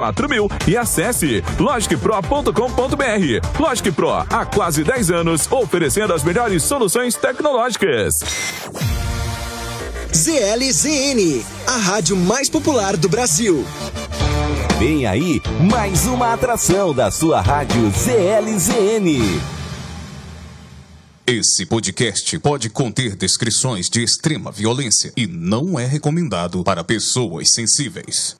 [0.00, 2.52] 4 mil e acesse logicpro.com.br.
[3.58, 8.20] Logic Pro, há quase 10 anos, oferecendo as melhores soluções tecnológicas.
[10.14, 13.66] ZLZN, a rádio mais popular do Brasil.
[14.78, 19.40] Vem aí mais uma atração da sua rádio ZLZN.
[21.26, 28.37] Esse podcast pode conter descrições de extrema violência e não é recomendado para pessoas sensíveis.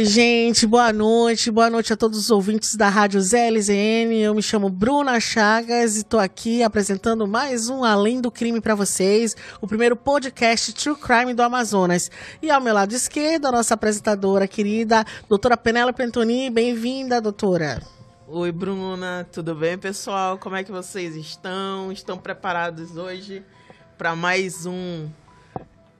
[0.00, 1.50] Oi, gente, boa noite.
[1.50, 4.14] Boa noite a todos os ouvintes da Rádio ZLZN.
[4.14, 8.74] Eu me chamo Bruna Chagas e estou aqui apresentando mais um Além do Crime para
[8.74, 12.10] vocês, o primeiro podcast True Crime do Amazonas.
[12.40, 16.48] E ao meu lado esquerdo, a nossa apresentadora querida, doutora Penélope Antoni.
[16.48, 17.82] Bem-vinda, doutora.
[18.26, 20.38] Oi, Bruna, tudo bem, pessoal?
[20.38, 21.92] Como é que vocês estão?
[21.92, 23.44] Estão preparados hoje
[23.98, 25.10] para mais um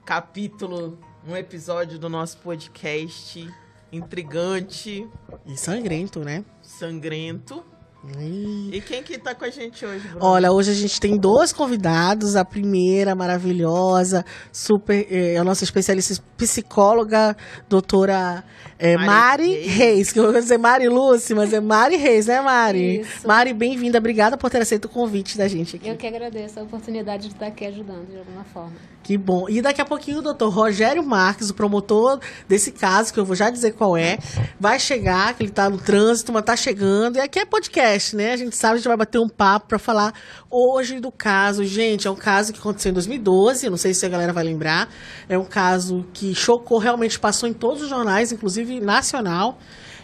[0.03, 3.60] capítulo, um episódio do nosso podcast?
[3.91, 5.07] Intrigante.
[5.45, 6.43] E sangrento, né?
[6.61, 7.63] Sangrento.
[8.03, 10.25] E quem que tá com a gente hoje, Bruno?
[10.25, 12.35] Olha, hoje a gente tem dois convidados.
[12.35, 17.37] A primeira, maravilhosa, super, é, a nossa especialista psicóloga,
[17.69, 18.43] doutora
[18.79, 19.75] é, Mari, Mari Reis.
[19.75, 20.11] Reis.
[20.11, 23.01] que eu vou dizer Mari Lúcia, mas é Mari Reis, né, Mari?
[23.01, 23.27] Isso.
[23.27, 23.99] Mari, bem-vinda.
[23.99, 25.87] Obrigada por ter aceito o convite da gente aqui.
[25.87, 28.73] Eu que agradeço a oportunidade de estar aqui ajudando de alguma forma.
[29.03, 29.49] Que bom.
[29.49, 33.35] E daqui a pouquinho o doutor Rogério Marques, o promotor desse caso, que eu vou
[33.35, 34.17] já dizer qual é,
[34.59, 37.17] vai chegar, que ele tá no trânsito, mas tá chegando.
[37.17, 38.33] E aqui é podcast, né?
[38.33, 40.13] A gente sabe, a gente vai bater um papo para falar
[40.49, 41.63] hoje do caso.
[41.63, 44.43] Gente, é um caso que aconteceu em 2012, eu não sei se a galera vai
[44.43, 44.89] lembrar.
[45.27, 49.59] É um caso que chocou, realmente passou em todos os jornais, inclusive nacional.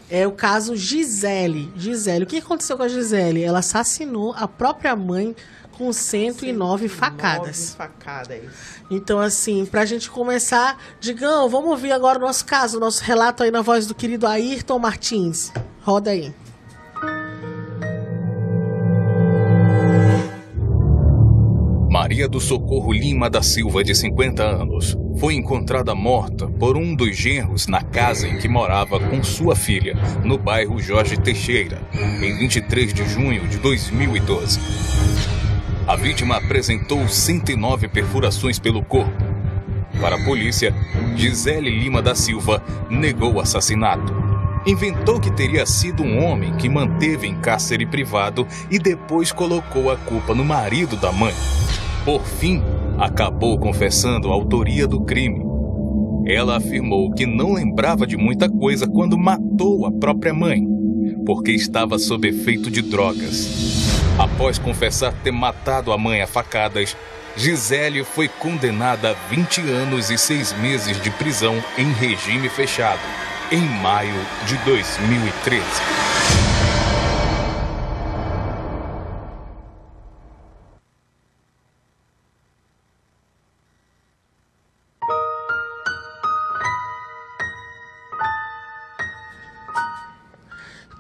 [0.10, 1.72] É o caso Gisele.
[1.76, 3.44] Gisele, o que aconteceu com a Gisele?
[3.44, 5.36] Ela assassinou a própria mãe
[5.78, 7.76] com 109, 109 facadas.
[7.76, 8.42] facadas.
[8.90, 13.44] Então, assim, pra gente começar, Digão, vamos ouvir agora o nosso caso, o nosso relato
[13.44, 15.52] aí na voz do querido Ayrton Martins.
[15.82, 16.34] Roda aí.
[21.90, 27.16] Maria do Socorro Lima da Silva, de 50 anos, foi encontrada morta por um dos
[27.16, 32.94] genros na casa em que morava com sua filha, no bairro Jorge Teixeira, em 23
[32.94, 34.60] de junho de 2012.
[35.88, 39.24] A vítima apresentou 109 perfurações pelo corpo.
[40.02, 40.76] Para a polícia,
[41.16, 44.27] Gisele Lima da Silva negou o assassinato.
[44.68, 49.96] Inventou que teria sido um homem que manteve em cárcere privado e depois colocou a
[49.96, 51.34] culpa no marido da mãe.
[52.04, 52.62] Por fim,
[53.00, 55.42] acabou confessando a autoria do crime.
[56.26, 60.62] Ela afirmou que não lembrava de muita coisa quando matou a própria mãe,
[61.26, 63.88] porque estava sob efeito de drogas.
[64.20, 66.98] Após confessar ter matado a mãe a facadas,
[67.38, 73.00] Gisele foi condenada a 20 anos e 6 meses de prisão em regime fechado,
[73.52, 76.07] em maio de 2013.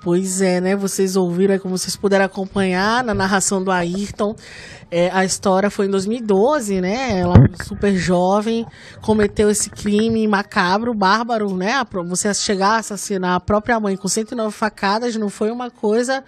[0.07, 0.73] Pois é, né?
[0.73, 4.37] Vocês ouviram, como vocês puderam acompanhar na narração do Ayrton.
[4.89, 7.19] É, a história foi em 2012, né?
[7.19, 8.65] Ela, super jovem,
[9.01, 11.73] cometeu esse crime macabro, bárbaro, né?
[12.05, 16.23] Você chegar a assassinar a própria mãe com 109 facadas não foi uma coisa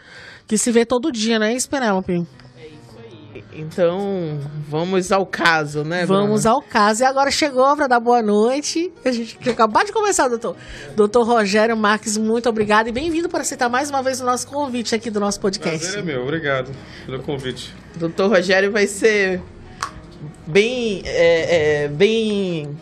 [0.45, 2.27] que se vê todo dia, é isso, Penélope?
[3.53, 6.05] Então, vamos ao caso, né?
[6.05, 6.55] Vamos Bruna?
[6.55, 7.03] ao caso.
[7.03, 8.91] E agora chegou para dar boa noite.
[9.05, 10.55] A gente acabou de começar, doutor.
[10.95, 14.95] Doutor Rogério Marques, muito obrigado e bem-vindo para aceitar mais uma vez o nosso convite
[14.95, 15.79] aqui do nosso podcast.
[15.79, 16.71] Prazer é meu, obrigado
[17.05, 17.73] pelo convite.
[17.95, 19.41] Doutor Rogério vai ser
[20.47, 22.75] bem, é, é, bem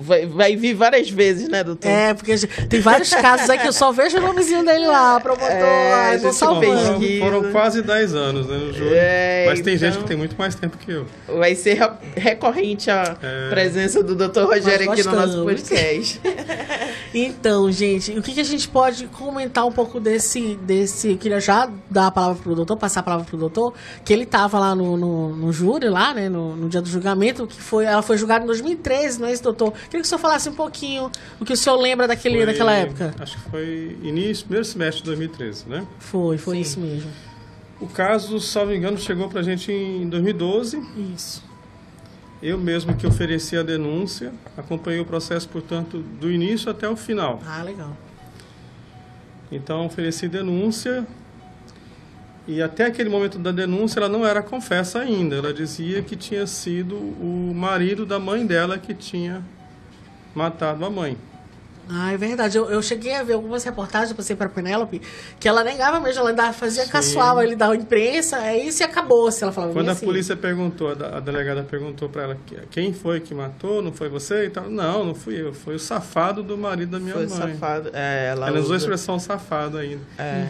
[0.00, 1.88] Vai, vai vir várias vezes, né, doutor?
[1.88, 2.34] É, porque
[2.68, 5.46] tem vários casos aí que eu só vejo o nomezinho dele lá, promotor.
[5.50, 6.66] É, gente, salvando.
[6.74, 7.24] não Foram, pesquisa.
[7.24, 8.90] foram quase 10 anos né, no júri.
[8.94, 11.06] É, mas tem gente então- que tem muito mais tempo que eu.
[11.38, 13.48] Vai ser re- recorrente a É.
[13.50, 14.40] presença do Dr.
[14.44, 16.20] Rogério aqui no nosso podcast.
[17.12, 20.54] Então, gente, o que, que a gente pode comentar um pouco desse.
[20.62, 23.74] desse eu queria já dar a palavra pro doutor, passar a palavra pro doutor,
[24.04, 27.46] que ele tava lá no, no, no júri, lá, né, no, no dia do julgamento,
[27.48, 27.84] que foi.
[27.84, 29.72] Ela foi julgada em 2013, não é isso, doutor?
[29.90, 31.10] Queria que o senhor falasse um pouquinho
[31.40, 33.12] o que o senhor lembra daquele, Foi- daquela época.
[33.18, 35.84] Acho que foi início, primeiro semestre de 2013, né?
[35.98, 36.62] Foi, foi Sim.
[36.62, 37.10] isso mesmo.
[37.80, 40.80] O caso, salvo engano, chegou pra gente em 2012.
[41.14, 41.42] Isso.
[42.42, 47.40] Eu mesmo que ofereci a denúncia, acompanhei o processo, portanto, do início até o final.
[47.44, 47.96] Ah, legal.
[49.50, 51.04] Então, ofereci denúncia
[52.46, 55.36] e até aquele momento da denúncia ela não era confessa ainda.
[55.36, 59.42] Ela dizia que tinha sido o marido da mãe dela que tinha
[60.34, 61.16] matado a mãe.
[61.92, 62.56] Ah, é verdade.
[62.56, 65.02] Eu, eu cheguei a ver algumas reportagens, eu passei para Penélope,
[65.40, 66.90] que ela negava mesmo, ela ainda fazia Sim.
[66.92, 70.06] caçoava ele da imprensa, é isso e acabou, se ela falava Quando a assim.
[70.06, 74.08] polícia perguntou, a a delegada perguntou para ela que- quem foi que matou, não foi
[74.08, 74.70] você e tal.
[74.70, 77.54] Não, não fui eu, foi o safado do marido da minha Foi mãe.
[77.54, 77.90] safado.
[77.92, 80.02] É, ela, Ela usou a expressão safado ainda.
[80.16, 80.46] É.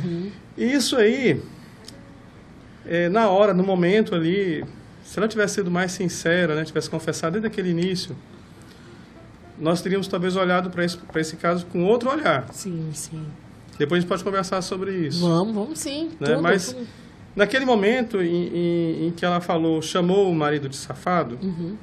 [0.59, 1.43] E isso aí,
[2.85, 4.63] é, na hora, no momento ali,
[5.03, 8.15] se ela tivesse sido mais sincera, né, tivesse confessado desde aquele início,
[9.61, 12.47] nós teríamos talvez olhado para esse, pra esse caso com outro olhar.
[12.53, 13.25] Sim, sim.
[13.79, 15.21] Depois a gente pode conversar sobre isso.
[15.21, 16.11] Vamos, vamos sim.
[16.21, 16.29] Né?
[16.31, 16.87] tudo, Mas tudo.
[17.37, 21.77] naquele momento em, em- em que ela falou, chamou o marido de safado, Uhum.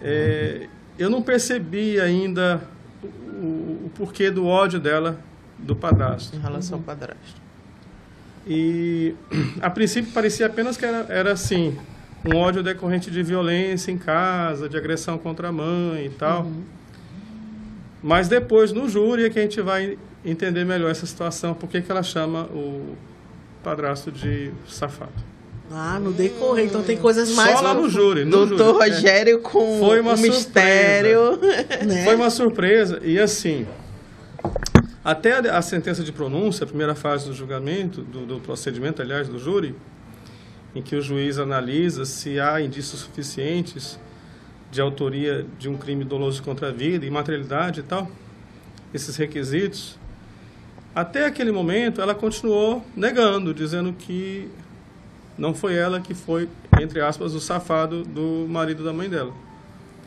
[0.00, 0.68] é,
[0.98, 2.62] eu não percebi ainda
[3.02, 5.18] o, o- o porquê do ódio dela
[5.58, 6.36] do padrasto.
[6.36, 7.40] Em relação ao padrasto.
[8.46, 9.14] E
[9.62, 11.76] a princípio parecia apenas que era, era assim,
[12.24, 16.50] um ódio decorrente de violência em casa, de agressão contra a mãe e tal.
[18.02, 21.80] Mas depois, no júri, é que a gente vai entender melhor essa situação, por que
[21.82, 22.96] que ela chama o
[23.62, 25.12] padrasto de safado.
[25.70, 27.56] Ah, no decorrer, então tem coisas mais.
[27.56, 28.24] Só lá no júri.
[28.24, 28.90] No Doutor júri.
[28.90, 28.94] É.
[28.94, 31.38] Rogério com Foi uma um mistério.
[31.86, 32.04] né?
[32.04, 33.00] Foi uma surpresa.
[33.02, 33.66] E assim,
[35.02, 39.28] até a, a sentença de pronúncia, a primeira fase do julgamento, do, do procedimento, aliás,
[39.28, 39.74] do júri,
[40.74, 43.98] em que o juiz analisa se há indícios suficientes
[44.70, 48.10] de autoria de um crime doloso contra a vida, imaterialidade e tal,
[48.92, 49.98] esses requisitos,
[50.94, 54.48] até aquele momento ela continuou negando, dizendo que
[55.36, 56.48] não foi ela que foi,
[56.80, 59.32] entre aspas, o safado do marido da mãe dela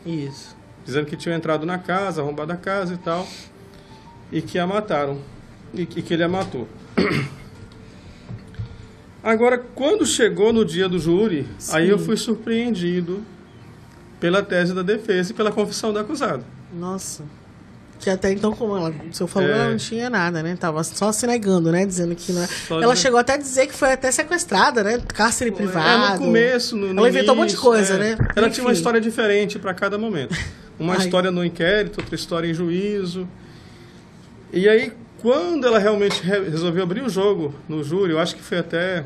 [0.04, 0.56] Isso.
[0.84, 3.26] dizendo que tinham entrado na casa, arrombado a casa e tal,
[4.30, 5.20] e que a mataram,
[5.74, 6.68] e que, que ele a matou.
[9.26, 13.24] Agora, quando chegou no dia do júri, aí eu fui surpreendido
[14.20, 16.44] pela tese da defesa e pela confissão do acusado.
[16.72, 17.24] Nossa.
[17.98, 19.52] Que até então, como ela, o senhor falou, É.
[19.52, 20.54] ela não tinha nada, né?
[20.54, 21.84] Tava só se negando, né?
[21.84, 22.46] Dizendo que não é.
[22.46, 25.02] Só Ela dizendo- chegou até a dizer que foi até sequestrada, né?
[25.12, 25.88] Cárcere privado.
[25.88, 27.98] É, no começo, no, no Ela inventou um monte de coisa, é.
[27.98, 28.18] né?
[28.36, 28.54] Ela Enfim.
[28.54, 30.36] tinha uma história diferente para cada momento.
[30.78, 30.98] Uma Ai.
[31.00, 33.26] história no inquérito, outra história em juízo.
[34.52, 34.92] E aí,
[35.26, 39.04] quando ela realmente re- resolveu abrir o jogo no júri, eu acho que foi até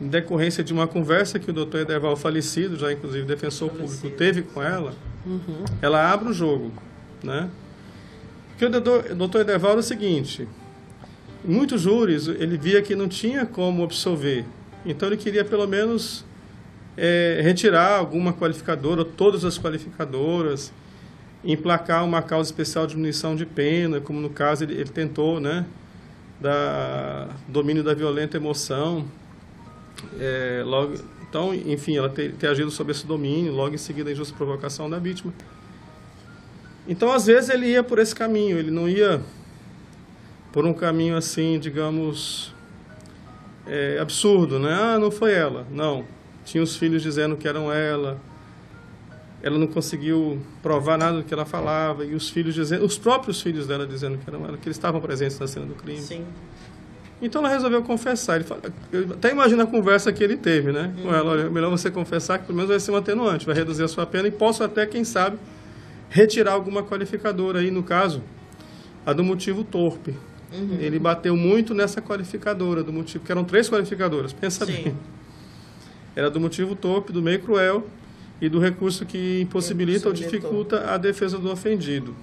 [0.00, 4.42] em decorrência de uma conversa que o doutor Ederval, falecido, já inclusive defensor público, teve
[4.42, 4.94] com ela,
[5.26, 5.64] Uhum.
[5.82, 6.72] ela abre o jogo,
[7.24, 7.50] né?
[8.50, 8.70] Porque o
[9.16, 10.46] doutor, Ederval era o seguinte,
[11.44, 14.44] muitos júris ele via que não tinha como absolver,
[14.86, 16.24] então ele queria pelo menos
[16.96, 20.72] é, retirar alguma qualificadora, todas as qualificadoras,
[21.44, 25.66] emplacar uma causa especial de diminuição de pena, como no caso ele, ele tentou, né,
[26.40, 29.06] da domínio da violenta emoção,
[30.18, 30.94] é, logo,
[31.28, 34.90] então, enfim, ela ter, ter agido sobre esse domínio, logo em seguida a injusta provocação
[34.90, 35.32] da vítima.
[36.88, 39.20] Então, às vezes ele ia por esse caminho, ele não ia
[40.52, 42.52] por um caminho assim, digamos,
[43.66, 44.72] é, absurdo, né?
[44.72, 45.66] Ah, não foi ela.
[45.70, 46.04] Não.
[46.44, 48.20] Tinha os filhos dizendo que eram ela.
[49.42, 53.40] Ela não conseguiu provar nada do que ela falava e os filhos dizendo, os próprios
[53.40, 56.00] filhos dela dizendo que eram ela, que eles estavam presentes na cena do crime.
[56.00, 56.24] Sim.
[57.22, 58.36] Então ela resolveu confessar.
[58.36, 58.60] Ele fala,
[58.92, 60.92] eu até imagino a conversa que ele teve, né?
[61.02, 63.54] Com ela, olha, é melhor você confessar que pelo menos vai ser um atenuante, vai
[63.54, 65.38] reduzir a sua pena e posso até, quem sabe,
[66.08, 68.22] retirar alguma qualificadora aí, no caso,
[69.04, 70.14] a do motivo torpe.
[70.80, 74.72] Ele bateu muito nessa qualificadora do motivo, que eram três qualificadoras, pensa Sim.
[74.72, 74.96] bem.
[76.16, 77.86] Era do motivo torpe, do meio cruel
[78.40, 82.14] e do recurso que impossibilita ou dificulta a defesa do ofendido.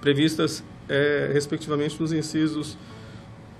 [0.00, 2.76] Previstas, eh, respectivamente, nos incisos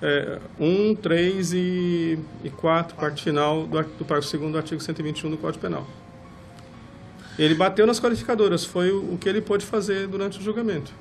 [0.01, 5.31] é, 1, 3 e, e 4, parte final do, do parágrafo 2 do artigo 121
[5.31, 5.87] do Código Penal.
[7.39, 10.93] Ele bateu nas qualificadoras, foi o, o que ele pôde fazer durante o julgamento.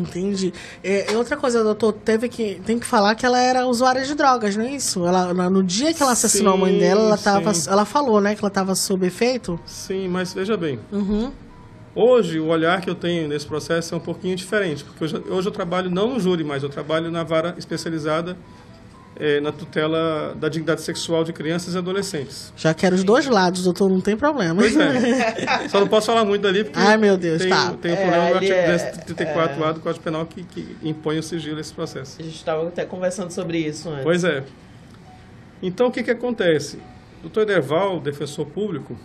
[0.00, 0.52] Entendi.
[0.82, 4.56] É, outra coisa, doutor, teve que, tem que falar que ela era usuária de drogas,
[4.56, 5.06] não é isso?
[5.06, 7.68] Ela, no dia que ela assassinou Sim, a mãe dela, ela, tava, sim.
[7.70, 9.58] ela falou, né, que ela estava sob efeito?
[9.66, 11.30] Sim, mas veja bem, Uhum.
[11.94, 15.48] hoje o olhar que eu tenho nesse processo é um pouquinho diferente, porque hoje, hoje
[15.48, 18.36] eu trabalho não no júri, mas eu trabalho na vara especializada
[19.20, 22.52] eh, na tutela da dignidade sexual de crianças e adolescentes.
[22.56, 24.54] Já quero os dois lados, doutor, não tem problema.
[24.62, 25.68] Pois é.
[25.68, 27.74] Só não posso falar muito dali porque Ai, meu Deus, tem, tá.
[27.80, 31.22] tem o É, problema do artigo é- 234A do Código Penal que, que impõe o
[31.22, 32.16] sigilo a esse processo.
[32.20, 34.04] A gente estava até conversando sobre isso antes.
[34.04, 34.44] Pois é.
[35.62, 36.76] Então, o que, que acontece?
[37.18, 38.96] O doutor Ederval, defensor público,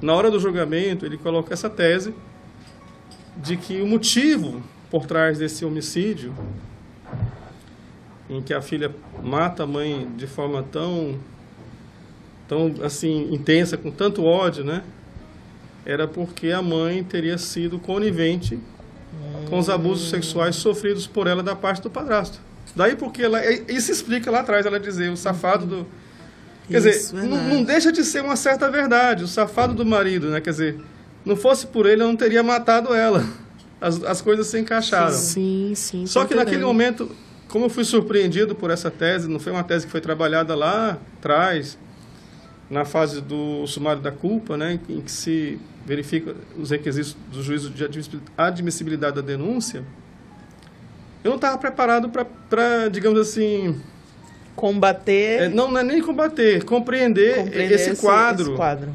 [0.00, 2.14] na hora do julgamento, ele coloca essa tese
[3.36, 6.34] de que o motivo por trás desse homicídio,
[8.30, 11.18] em que a filha mata a mãe de forma tão,
[12.48, 14.82] tão assim, intensa, com tanto ódio, né?
[15.84, 18.58] Era porque a mãe teria sido conivente
[19.48, 22.40] com os abusos sexuais sofridos por ela da parte do padrasto.
[22.76, 25.86] Daí porque ela, isso explica lá atrás ela dizer o safado do
[26.70, 30.30] Quer Isso, dizer, não, não deixa de ser uma certa verdade, o safado do marido,
[30.30, 30.40] né?
[30.40, 30.80] Quer dizer,
[31.24, 33.26] não fosse por ele eu não teria matado ela.
[33.80, 35.10] As, as coisas se encaixaram.
[35.10, 36.06] Sim, sim.
[36.06, 37.10] Só que naquele momento,
[37.50, 40.98] como eu fui surpreendido por essa tese, não foi uma tese que foi trabalhada lá
[41.18, 41.76] atrás,
[42.70, 47.70] na fase do sumário da culpa, né, em que se verifica os requisitos do juízo
[47.70, 49.82] de admissibil- admissibilidade da denúncia,
[51.24, 52.08] eu não estava preparado
[52.48, 53.80] para, digamos assim,
[54.54, 58.94] Combater, é, não, não é nem combater, compreender, compreender esse, quadro esse quadro.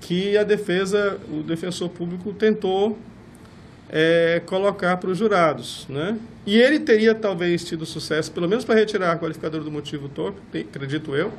[0.00, 2.98] que a defesa, o defensor público tentou
[3.92, 6.16] é, colocar para os jurados, né?
[6.46, 10.40] E ele teria talvez tido sucesso, pelo menos para retirar a qualificadora do motivo torpe,
[10.52, 11.32] te- acredito eu,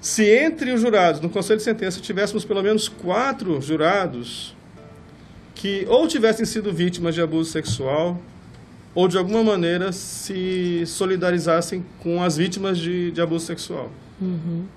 [0.00, 4.54] se entre os jurados, no conselho de sentença, tivéssemos pelo menos quatro jurados
[5.54, 8.20] que ou tivessem sido vítimas de abuso sexual
[8.94, 13.90] ou de alguma maneira se solidarizassem com as vítimas de, de abuso sexual.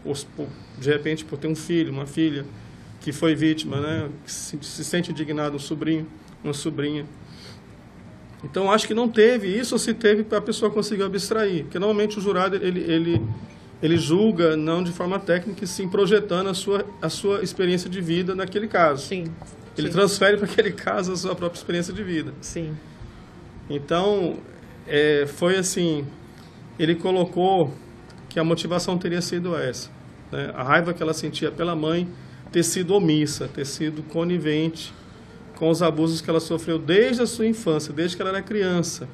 [0.05, 0.47] Ou se por-
[0.79, 2.45] de repente por ter um filho, uma filha
[3.01, 6.07] que foi vítima, né, que se, se sente indignado, um sobrinho,
[6.44, 7.06] uma sobrinha.
[8.44, 12.20] Então acho que não teve isso, ou se teve a pessoa conseguiu abstrair, porque normalmente
[12.20, 13.22] o jurado ele ele
[13.82, 18.01] ele julga não de forma técnica, e sim projetando a sua a sua experiência de
[18.01, 19.08] vida naquele caso.
[19.08, 19.25] Sim.
[19.77, 22.34] Ele sim, transfere para aquele caso a sua própria experiência de vida.
[22.39, 22.75] Sim.
[23.70, 24.38] Então,
[24.88, 26.06] é, foi assim,
[26.77, 27.74] ele colocou
[28.30, 29.89] que a motivação teria sido essa.
[30.32, 30.51] né?
[30.56, 32.08] A raiva que ela sentia pela mãe
[32.51, 34.94] ter sido omissa, ter sido conivente
[35.55, 39.07] com os abusos que ela sofreu desde a sua infância, desde que ela era criança,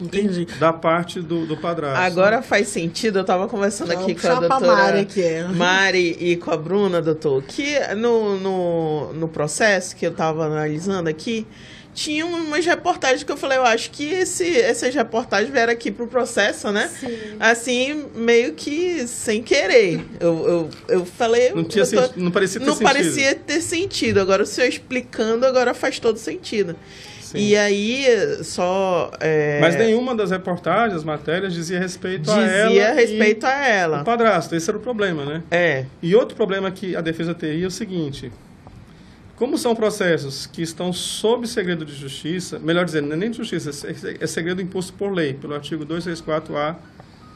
[0.00, 0.46] Entendi.
[0.58, 2.00] da parte do, do padrasto.
[2.00, 5.48] Agora faz sentido, eu tava conversando Vamos aqui com a doutora Mari aqui, é.
[5.48, 11.08] Mari e com a Bruna, doutor, que no, no, no processo que eu tava analisando
[11.08, 11.46] aqui,
[11.96, 16.06] tinha umas reportagens que eu falei, eu acho que esse, essas reportagens vieram aqui pro
[16.06, 16.88] processo, né?
[17.00, 17.08] Sim.
[17.40, 20.04] Assim, meio que sem querer.
[20.20, 21.52] Eu, eu, eu falei.
[21.54, 22.86] Não, tinha eu tô- senti- não parecia ter não sentido.
[22.92, 24.20] parecia ter sentido.
[24.20, 26.76] Agora, o senhor explicando, agora faz todo sentido.
[27.22, 27.38] Sim.
[27.38, 28.04] E aí,
[28.44, 29.10] só.
[29.18, 34.02] é, Mas nenhuma das reportagens, matérias, dizia respeito a ela Dizia e respeito a ela.
[34.02, 34.54] o padrasto.
[34.54, 35.42] Esse era o problema, né?
[35.50, 35.86] É.
[36.02, 38.30] E outro problema que a defesa teria é o seguinte:
[39.36, 43.36] como são processos que estão sob segredo de justiça, melhor dizendo, não é nem de
[43.36, 46.76] justiça, é é segredo imposto por lei, pelo artigo 264-A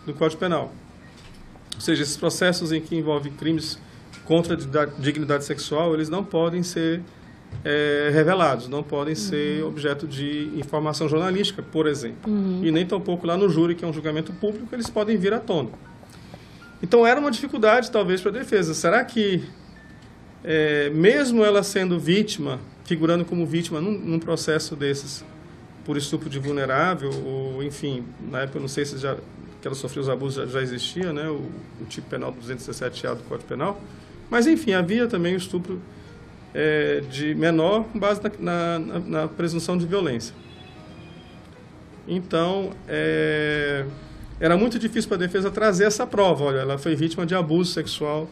[0.07, 0.73] do Código Penal.
[1.75, 3.79] Ou seja, esses processos em que envolvem crimes
[4.25, 7.03] contra a dignidade sexual, eles não podem ser
[7.65, 12.31] eh, revelados, não podem ser objeto de informação jornalística, por exemplo.
[12.65, 15.39] E nem tampouco lá no júri, que é um julgamento público, eles podem vir à
[15.39, 15.71] tona.
[16.83, 18.73] Então era uma dificuldade, talvez, para a defesa.
[18.73, 19.43] Será que,
[20.43, 25.25] é, mesmo ela sendo vítima, figurando como vítima num, num processo desses,
[25.85, 29.17] por estupro de vulnerável, ou enfim, na época eu não sei se já
[29.61, 33.23] que ela sofreu os abusos já, já existia, né, o, o tipo penal 217A do
[33.25, 33.81] Código Penal,
[34.31, 35.81] mas enfim, havia também o estupro
[36.55, 40.35] é, de menor com base na, na, na presunção de violência.
[42.09, 43.85] Então, é,
[44.41, 46.45] era muito difícil para a defesa trazer essa prova.
[46.45, 48.29] Olha, ela foi vítima de abuso sexual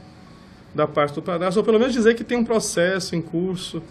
[0.78, 3.82] da parte do padrasto, ou pelo menos dizer que tem um processo em curso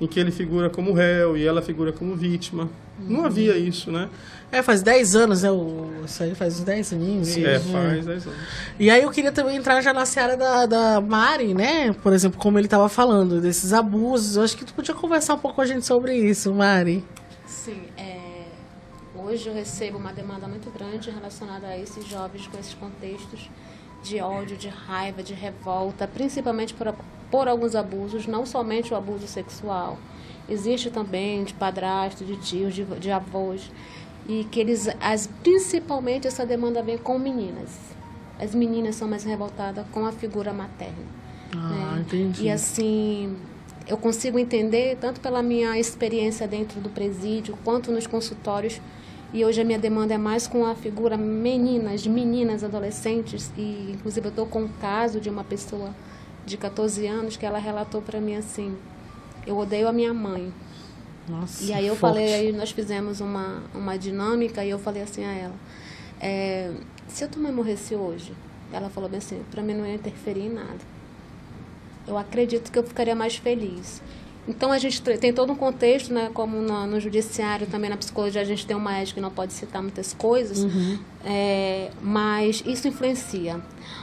[0.00, 2.70] em que ele figura como réu e ela figura como vítima.
[3.00, 4.08] Não havia isso, né?
[4.52, 5.50] É, faz 10 anos, né?
[5.50, 7.36] O, isso aí faz uns 10 aninhos.
[7.36, 7.72] É, Uhum.
[7.72, 8.38] faz 10 anos.
[8.78, 11.92] E aí eu queria também entrar já na seara da, da Mari, né?
[11.94, 14.36] Por exemplo, como ele estava falando, desses abusos.
[14.36, 17.04] Eu acho que tu podia conversar um pouco com a gente sobre isso, Mari.
[17.44, 18.44] Sim, é,
[19.16, 23.50] hoje eu recebo uma demanda muito grande relacionada a esses jovens com esses contextos
[24.02, 26.94] de ódio, de raiva, de revolta, principalmente por,
[27.30, 29.98] por alguns abusos, não somente o abuso sexual.
[30.48, 33.70] Existe também de padrasto, de tios, de, de avós.
[34.26, 37.78] E que eles, as, principalmente essa demanda vem com meninas.
[38.38, 41.18] As meninas são mais revoltadas com a figura materna.
[41.54, 42.00] Ah, né?
[42.00, 42.44] entendi.
[42.44, 43.36] E assim,
[43.86, 48.80] eu consigo entender, tanto pela minha experiência dentro do presídio, quanto nos consultórios,
[49.32, 54.26] e hoje a minha demanda é mais com a figura meninas, meninas, adolescentes, e inclusive
[54.26, 55.94] eu estou com um caso de uma pessoa
[56.46, 58.74] de 14 anos que ela relatou para mim assim,
[59.46, 60.52] eu odeio a minha mãe.
[61.28, 62.14] Nossa, E aí eu forte.
[62.14, 65.54] falei, aí nós fizemos uma, uma dinâmica e eu falei assim a ela,
[66.20, 66.72] é,
[67.06, 68.32] se a tua mãe morresse hoje,
[68.72, 70.78] ela falou bem assim, para mim não ia interferir em nada.
[72.06, 74.00] Eu acredito que eu ficaria mais feliz.
[74.48, 78.40] Então a gente tem todo um contexto, né, como no, no judiciário, também na psicologia
[78.40, 80.64] a gente tem uma ética que não pode citar muitas coisas,
[81.22, 83.60] é, mas isso influencia.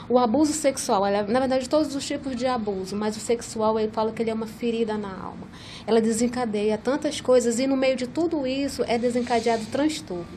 [0.08, 3.92] O abuso sexual, ela, na verdade todos os tipos de abuso, mas o sexual ele
[3.92, 5.48] fala que ele é uma ferida na alma.
[5.88, 10.28] Ela desencadeia tantas coisas e no meio de tudo isso é desencadeado transtorno.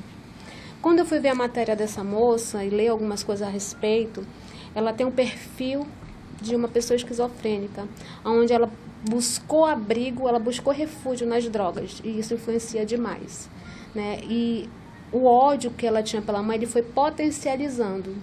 [0.80, 4.26] Quando eu fui ver a matéria dessa moça e ler algumas coisas a respeito,
[4.74, 5.86] ela tem um perfil
[6.40, 7.86] de uma pessoa esquizofrênica,
[8.24, 8.70] onde ela
[9.06, 13.48] buscou abrigo, ela buscou refúgio nas drogas, e isso influencia demais.
[13.94, 14.20] Né?
[14.24, 14.68] E
[15.12, 18.14] o ódio que ela tinha pela mãe, ele foi potencializando.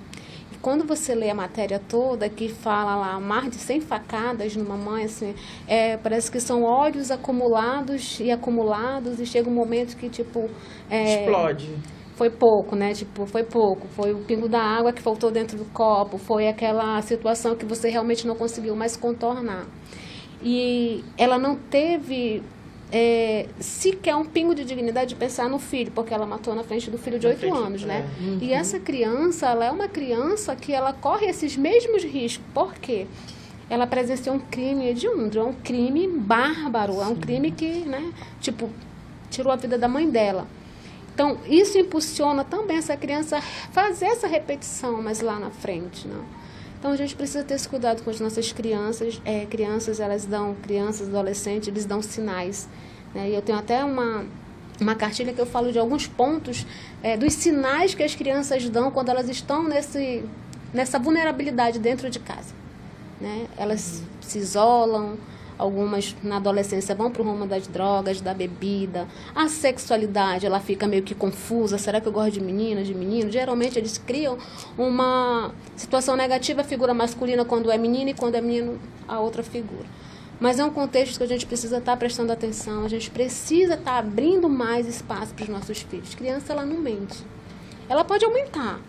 [0.51, 4.77] E quando você lê a matéria toda, que fala lá mais de 100 facadas numa
[4.77, 5.33] mãe, assim,
[5.67, 10.49] é, parece que são ódios acumulados e acumulados, e chega um momento que, tipo...
[10.89, 11.69] é, Explode.
[12.15, 12.93] foi pouco, né?
[12.93, 13.87] Tipo, foi pouco.
[13.87, 16.17] Foi o pingo da água que faltou dentro do copo.
[16.17, 19.65] Foi aquela situação que você realmente não conseguiu mais contornar.
[20.45, 22.43] E ela não teve
[22.91, 26.91] é, sequer um pingo de dignidade de pensar no filho, porque ela matou na frente
[26.91, 28.07] do filho de oito anos, né?
[28.41, 28.45] é.
[28.45, 32.45] E essa criança, ela é uma criança que ela corre esses mesmos riscos.
[32.53, 33.07] Por quê?
[33.67, 38.69] Ela presenciou um crime hediondo, é um crime bárbaro, é um crime que, né, tipo,
[39.31, 40.47] tirou a vida da mãe dela.
[41.13, 46.23] Então, isso impulsiona também essa criança a fazer essa repetição mais lá na frente, não?
[46.85, 49.19] Então, a gente precisa ter esse cuidado com as nossas crianças.
[49.25, 52.69] É, crianças, elas dão, crianças, adolescentes, eles dão sinais.
[53.11, 53.31] Né?
[53.31, 54.23] E eu tenho até uma,
[54.79, 56.63] uma cartilha que eu falo de alguns pontos
[57.01, 60.23] é, dos sinais que as crianças dão quando elas estão nesse,
[60.71, 62.53] nessa vulnerabilidade dentro de casa.
[63.19, 63.47] Né?
[63.57, 65.17] Elas se isolam,
[65.57, 69.07] algumas na adolescência vão para o rumo das drogas, da bebida.
[69.33, 71.77] A sexualidade, ela fica meio que confusa.
[71.77, 73.31] Será que eu gosto de menina, de menino?
[73.31, 74.37] Geralmente eles criam
[74.77, 79.43] uma situação negativa, a figura masculina quando é menina e quando é menino, a outra
[79.43, 79.85] figura.
[80.39, 83.97] Mas é um contexto que a gente precisa estar prestando atenção, a gente precisa estar
[83.97, 86.13] abrindo mais espaço para os nossos filhos.
[86.13, 87.23] Criança, ela não mente.
[87.87, 88.79] Ela pode aumentar,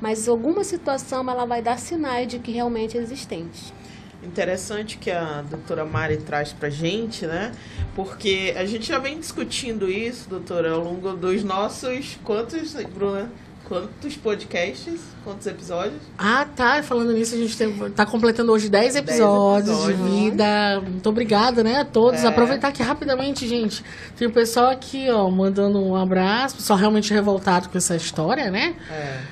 [0.00, 3.74] mas alguma situação ela vai dar sinais de que realmente é existente.
[4.22, 7.52] Interessante que a doutora Mari traz pra gente, né?
[7.94, 12.18] Porque a gente já vem discutindo isso, doutora, ao longo dos nossos.
[12.24, 13.30] Quantos, Bruna?
[13.64, 15.15] Quantos podcasts?
[15.26, 16.00] Quantos episódios?
[16.16, 16.80] Ah, tá.
[16.84, 20.20] Falando nisso, a gente tem, tá completando hoje 10 episódios, de episódios.
[20.20, 20.80] vida.
[20.80, 22.22] Muito obrigada, né, a todos.
[22.22, 22.28] É.
[22.28, 23.84] Aproveitar aqui rapidamente, gente.
[24.16, 26.54] Tem o pessoal aqui, ó, mandando um abraço.
[26.54, 28.76] Pessoal realmente revoltado com essa história, né?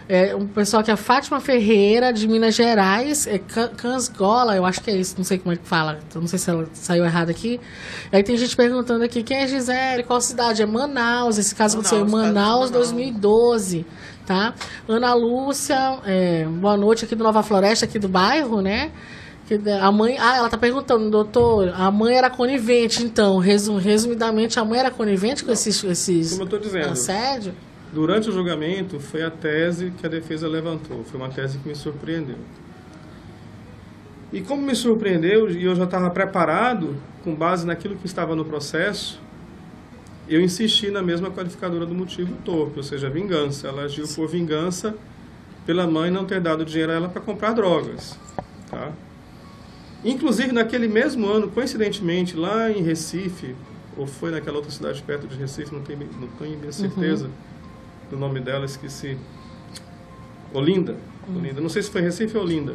[0.08, 0.30] É.
[0.30, 4.64] É, um pessoal que é a Fátima Ferreira, de Minas Gerais, é Can- Cansgola, eu
[4.66, 7.04] acho que é isso, não sei como é que fala, não sei se ela saiu
[7.04, 7.60] errado aqui.
[8.10, 10.60] Aí tem gente perguntando aqui, quem é Gisele, qual cidade?
[10.60, 12.70] É Manaus, esse caso Manaus, aconteceu em de Manaus.
[12.70, 13.86] 2012,
[14.26, 14.54] tá?
[14.88, 18.90] Ana Lúcia, é, boa noite aqui do Nova Floresta, aqui do bairro, né?
[19.46, 24.58] Que A mãe, ah, ela tá perguntando, doutor, a mãe era conivente, então, resu- resumidamente,
[24.58, 26.90] a mãe era conivente com esses, esses Como eu tô dizendo.
[26.92, 27.52] assédio?
[27.92, 31.04] Durante o julgamento, foi a tese que a defesa levantou.
[31.04, 32.38] Foi uma tese que me surpreendeu.
[34.32, 38.44] E como me surpreendeu, e eu já estava preparado, com base naquilo que estava no
[38.44, 39.20] processo,
[40.28, 43.68] eu insisti na mesma qualificadora do motivo torpe, ou seja, vingança.
[43.68, 44.94] Ela agiu por vingança
[45.66, 48.18] pela mãe não ter dado dinheiro a ela para comprar drogas.
[48.70, 48.92] Tá?
[50.04, 53.54] Inclusive, naquele mesmo ano, coincidentemente, lá em Recife,
[53.96, 57.30] ou foi naquela outra cidade perto de Recife, não tenho, não tenho bem certeza
[58.10, 59.16] do nome dela, esqueci.
[60.52, 60.96] Olinda.
[61.34, 61.60] Olinda.
[61.60, 62.74] Não sei se foi Recife ou Olinda.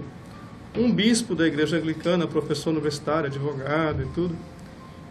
[0.76, 4.36] Um bispo da igreja anglicana, professor universitário, advogado e tudo,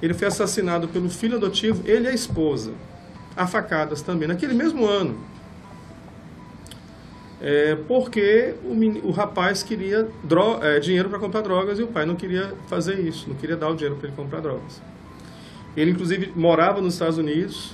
[0.03, 2.73] ele foi assassinado pelo filho adotivo, ele e a esposa,
[3.37, 5.19] a facadas também, naquele mesmo ano.
[7.41, 10.09] É, porque o, o rapaz queria
[10.61, 13.69] é, dinheiro para comprar drogas e o pai não queria fazer isso, não queria dar
[13.69, 14.83] o dinheiro para ele comprar drogas.
[15.77, 17.73] Ele, inclusive, morava nos Estados Unidos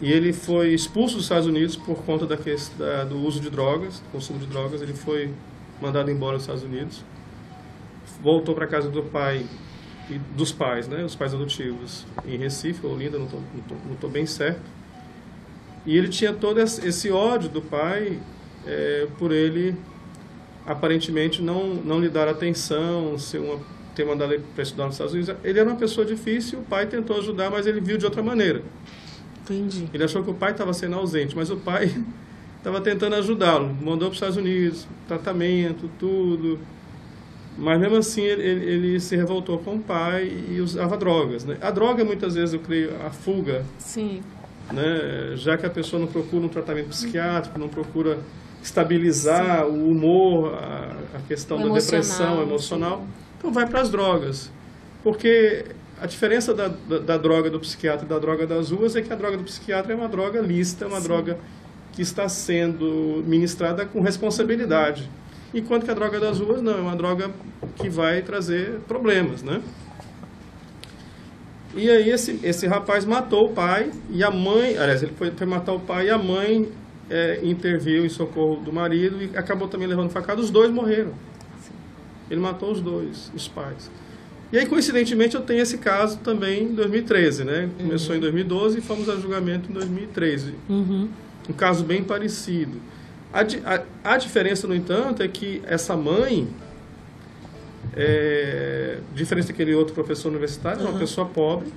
[0.00, 2.36] e ele foi expulso dos Estados Unidos por conta da,
[2.76, 4.82] da- do uso de drogas, consumo de drogas.
[4.82, 5.32] Ele foi
[5.80, 7.04] mandado embora dos Estados Unidos.
[8.20, 9.46] Voltou para casa do pai
[10.10, 11.04] e dos pais, né?
[11.04, 13.26] Os pais adotivos em Recife, Olinda, não
[13.92, 14.60] estou bem certo.
[15.84, 18.18] E ele tinha todo esse ódio do pai
[18.66, 19.76] é, por ele
[20.66, 23.58] aparentemente não não lhe dar atenção, ser uma
[23.96, 25.34] ter mandado ele para estudar nos Estados Unidos.
[25.42, 28.62] Ele era uma pessoa difícil, o pai tentou ajudar, mas ele viu de outra maneira.
[29.42, 29.88] Entendi.
[29.92, 31.90] Ele achou que o pai estava sendo ausente, mas o pai
[32.58, 33.74] estava tentando ajudá-lo.
[33.74, 36.58] Mandou para os Estados Unidos, tratamento, tudo.
[37.56, 41.44] Mas mesmo assim ele, ele, se revoltou com o pai e usava drogas.
[41.44, 41.56] Né?
[41.62, 43.64] A droga muitas vezes eu creio a fuga.
[43.78, 44.20] Sim.
[44.70, 45.36] Né?
[45.36, 48.18] Já que a pessoa não procura um tratamento psiquiátrico, não procura
[48.66, 49.70] estabilizar sim.
[49.70, 53.04] o humor, a, a questão o da depressão emocional,
[53.38, 54.50] então vai para as drogas.
[55.02, 55.64] Porque
[56.00, 59.12] a diferença da, da, da, droga do psiquiatra e da droga das ruas é que
[59.12, 61.06] a droga do psiquiatra é uma droga lista, é uma sim.
[61.06, 61.38] droga
[61.92, 65.08] que está sendo ministrada com responsabilidade
[65.54, 67.30] enquanto que a droga das ruas não, é uma droga
[67.76, 69.62] que vai trazer problemas, né?
[71.74, 75.46] E aí esse, esse rapaz matou o pai e a mãe, aliás, ele foi, foi
[75.46, 76.68] matar o pai e a mãe
[77.08, 81.12] é, interviu em socorro do marido e acabou também levando facada, os dois morreram.
[82.30, 83.90] Ele matou os dois, os pais.
[84.52, 87.68] E aí, coincidentemente, eu tenho esse caso também em 2013, né?
[87.76, 88.18] Começou uhum.
[88.18, 90.54] em 2012 e fomos a julgamento em 2013.
[90.68, 91.08] Uhum.
[91.48, 92.80] Um caso bem parecido.
[93.32, 96.48] A, a, a diferença, no entanto, é que essa mãe,
[97.94, 100.90] é, diferente daquele outro professor universitário, uhum.
[100.90, 101.72] uma pessoa pobre,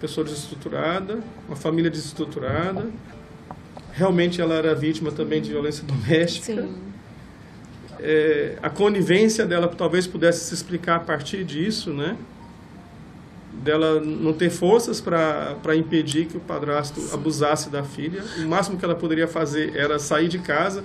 [0.00, 1.18] pessoa desestruturada,
[1.48, 2.86] uma família desestruturada.
[3.92, 6.68] Realmente ela era vítima também de violência doméstica.
[7.98, 12.16] É, a conivência dela talvez pudesse se explicar a partir disso, né?
[13.52, 18.22] dela não ter forças para impedir que o padrasto abusasse da filha.
[18.38, 20.82] O máximo que ela poderia fazer era sair de casa,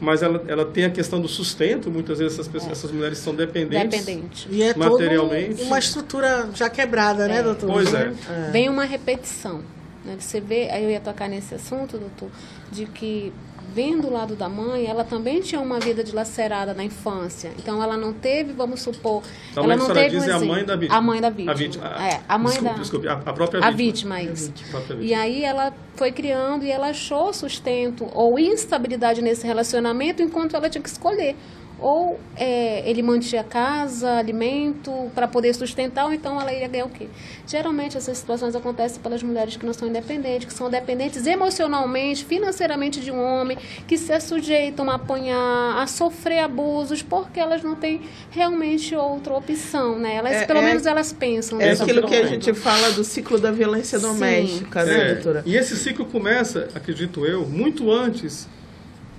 [0.00, 1.90] mas ela, ela tem a questão do sustento.
[1.90, 2.72] Muitas vezes essas, pessoas, é.
[2.72, 4.48] essas mulheres são dependentes Dependente.
[4.50, 5.62] e é materialmente.
[5.62, 7.36] uma estrutura já quebrada, né, é.
[7.38, 7.70] né, doutor?
[7.70, 8.12] Pois é.
[8.28, 8.50] é.
[8.50, 9.62] Vem uma repetição.
[10.04, 10.16] Né?
[10.18, 12.30] Você vê, aí eu ia tocar nesse assunto, doutor,
[12.70, 13.32] de que
[13.72, 17.52] vendo o lado da mãe, ela também tinha uma vida dilacerada na infância.
[17.58, 20.64] Então ela não teve, vamos supor, então, ela não teve diz um é a mãe
[20.64, 20.98] da vítima.
[20.98, 21.52] A mãe da vítima.
[21.52, 21.86] A vítima.
[22.04, 24.16] É, a mãe desculpe, da desculpe, a, a própria vítima.
[24.16, 24.52] A vítima, isso.
[25.00, 30.68] E aí ela foi criando e ela achou sustento ou instabilidade nesse relacionamento enquanto ela
[30.68, 31.36] tinha que escolher
[31.80, 36.90] ou é, ele mantinha casa, alimento para poder sustentar, ou então ela iria ganhar o
[36.90, 37.08] quê?
[37.46, 43.00] Geralmente essas situações acontecem pelas mulheres que não são independentes, que são dependentes emocionalmente, financeiramente
[43.00, 48.02] de um homem, que se sujeitam a apanhar, a sofrer abusos, porque elas não têm
[48.30, 50.16] realmente outra opção, né?
[50.16, 51.60] Elas, é, pelo é, menos elas pensam.
[51.60, 54.90] É aquilo que a gente fala do ciclo da violência doméstica, Sim.
[54.90, 55.42] né, doutora?
[55.46, 58.48] E esse ciclo começa, acredito eu, muito antes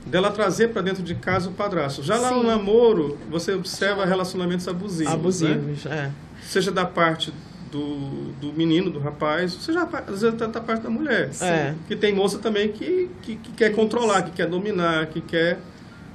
[0.05, 2.01] dela trazer para dentro de casa o padrasto.
[2.03, 2.35] Já lá Sim.
[2.35, 5.13] no namoro, você observa relacionamentos abusivos.
[5.13, 6.11] Abusivos, né?
[6.15, 6.45] é.
[6.47, 7.33] Seja da parte
[7.71, 11.29] do, do menino, do rapaz, seja às vezes até da parte da mulher.
[11.41, 11.73] É.
[11.87, 15.59] Que tem moça também que, que, que quer controlar, que quer dominar, que quer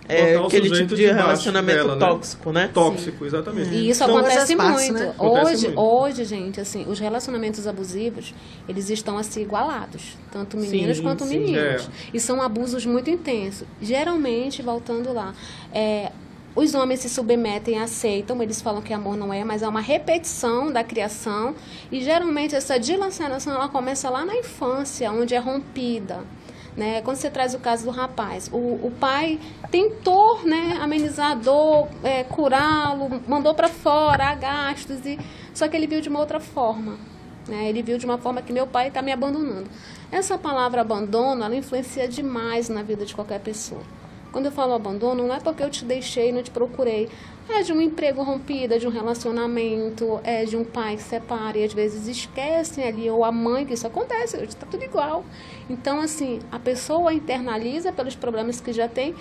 [0.09, 2.07] é aquele tipo de, relacionamento dela, né?
[2.07, 2.63] tóxico, né?
[2.63, 2.71] né?
[2.73, 3.27] Tóxico, Sim.
[3.27, 3.71] exatamente.
[3.71, 4.93] E isso então, acontece, muito.
[4.93, 5.15] né?
[5.19, 5.81] Hoje, muito.
[5.81, 8.35] hoje, gente, assim, os relacionamentos abusivos,
[8.69, 11.39] eles estão assim igualados, tanto meninas sim, quanto sim.
[11.39, 11.89] meninos.
[11.89, 11.91] É.
[12.15, 13.67] E são abusos muito intensos.
[13.81, 15.35] Geralmente, voltando lá,
[15.73, 16.13] é,
[16.57, 20.73] os homens se submetem, aceitam, eles falam que amor não é, mas é uma repetição
[20.73, 21.55] da criação.
[21.93, 26.25] E geralmente essa dilaceração ela começa lá na infância, onde é rompida.
[26.77, 27.01] Né?
[27.01, 31.89] Quando você traz o caso do rapaz, o, o pai tentou né, amenizar a dor,
[32.05, 35.19] é, curá-lo, mandou para fora, há gastos, e,
[35.55, 36.99] só que ele viu de uma outra forma.
[37.49, 37.69] Né?
[37.69, 39.69] Ele viu de uma forma que meu pai está me abandonando.
[40.13, 43.83] Essa palavra abandono, ela influencia demais na vida de qualquer pessoa.
[44.33, 47.09] Quando eu falo abandono, não é porque eu te deixei, não te procurei.
[47.49, 51.57] É de um emprego rompido, é de um relacionamento, é de um pai que separa
[51.57, 55.25] e às vezes esquecem ali, ou a mãe, que isso acontece, está tudo igual.
[55.71, 59.15] Então, assim, a pessoa internaliza pelos problemas que já tem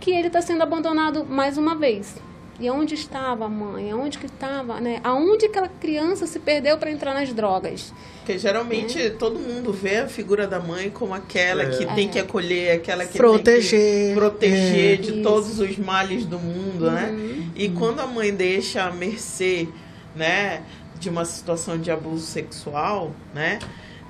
[0.00, 2.16] que ele está sendo abandonado mais uma vez.
[2.58, 3.90] E onde estava a mãe?
[3.90, 5.00] Aonde que estava, né?
[5.04, 7.92] Aonde aquela criança se perdeu para entrar nas drogas?
[8.18, 9.10] Porque geralmente é.
[9.10, 11.70] todo mundo vê a figura da mãe como aquela é.
[11.70, 11.94] que é.
[11.94, 14.96] tem que acolher, aquela que proteger, tem que proteger é.
[14.96, 15.22] de Isso.
[15.22, 17.10] todos os males do mundo, né?
[17.10, 17.16] uhum.
[17.16, 17.50] né?
[17.54, 17.74] E uhum.
[17.74, 19.68] quando a mãe deixa a mercê,
[20.14, 20.62] né,
[20.98, 23.58] de uma situação de abuso sexual, né?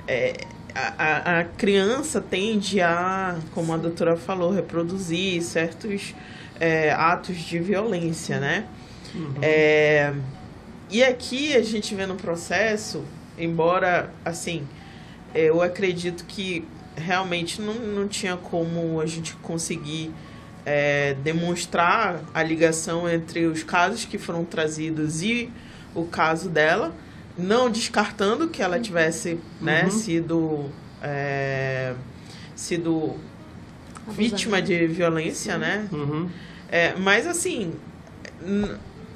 [0.06, 0.34] É,
[0.72, 6.14] a, a criança tende a, como a doutora falou, reproduzir certos
[6.60, 8.66] é, atos de violência, né?
[9.14, 9.34] Uhum.
[9.42, 10.12] É,
[10.90, 13.02] e aqui a gente vê no processo,
[13.38, 14.66] embora, assim,
[15.34, 16.64] eu acredito que
[16.96, 20.12] realmente não, não tinha como a gente conseguir
[20.64, 25.50] é, demonstrar a ligação entre os casos que foram trazidos e
[25.94, 26.94] o caso dela,
[27.38, 29.90] não descartando que ela tivesse né, Uhum.
[29.90, 30.70] sido,
[31.02, 31.94] é,
[32.54, 33.14] sido
[34.08, 35.88] Vítima de violência, né?
[35.92, 36.28] Uhum.
[36.70, 37.72] É, mas assim,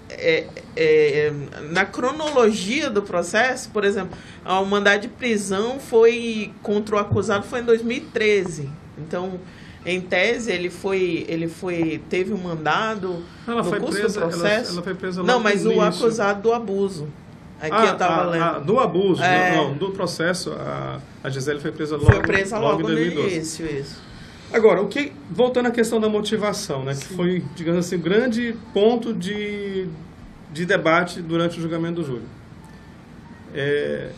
[0.08, 1.32] é- é,
[1.70, 7.60] na cronologia do processo, por exemplo, o mandado de prisão foi contra o acusado foi
[7.60, 8.68] em 2013.
[8.98, 9.38] Então,
[9.86, 14.20] em tese, ele foi, ele foi, teve um mandado Ela no foi curso presa, do
[14.24, 14.72] ela, processo.
[14.72, 17.08] ela foi presa logo Não, mas o acusado do abuso.
[17.60, 18.42] Aqui Ah, eu tava a- lendo.
[18.42, 19.54] a- do abuso, É.
[19.54, 23.34] não, do processo, a, a Gisele foi presa logo, foi presa logo, em no 2012.
[23.36, 24.00] início, isso.
[24.52, 28.56] Agora, o que, voltando à questão da motivação, né, que foi, digamos assim, o grande
[28.74, 29.86] ponto de,
[30.52, 32.24] de debate durante o julgamento do júri.
[33.54, 34.10] É,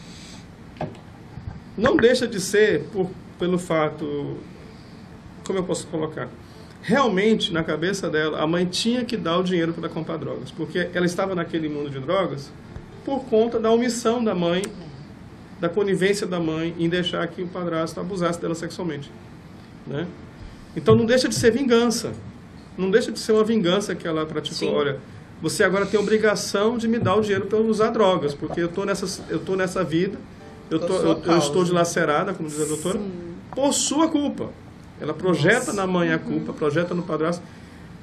[1.76, 4.38] não deixa de ser, por, pelo fato,
[5.44, 6.28] como eu posso colocar,
[6.80, 10.88] realmente na cabeça dela, a mãe tinha que dar o dinheiro para comprar drogas, porque
[10.94, 12.50] ela estava naquele mundo de drogas
[13.04, 14.62] por conta da omissão da mãe,
[15.60, 19.10] da conivência da mãe em deixar que o padrasto abusasse dela sexualmente.
[19.86, 20.06] Né?
[20.76, 22.12] Então não deixa de ser vingança.
[22.76, 24.68] Não deixa de ser uma vingança que ela praticou.
[24.68, 24.74] Sim.
[24.74, 24.98] Olha,
[25.40, 28.68] você agora tem obrigação de me dar o dinheiro para eu usar drogas, porque eu
[28.68, 30.16] tô nessa, eu tô nessa vida,
[30.70, 33.00] eu, tô, eu, eu estou dilacerada, como diz a doutora,
[33.54, 34.50] por sua culpa.
[35.00, 37.42] Ela projeta na mãe a culpa, projeta no padrasto.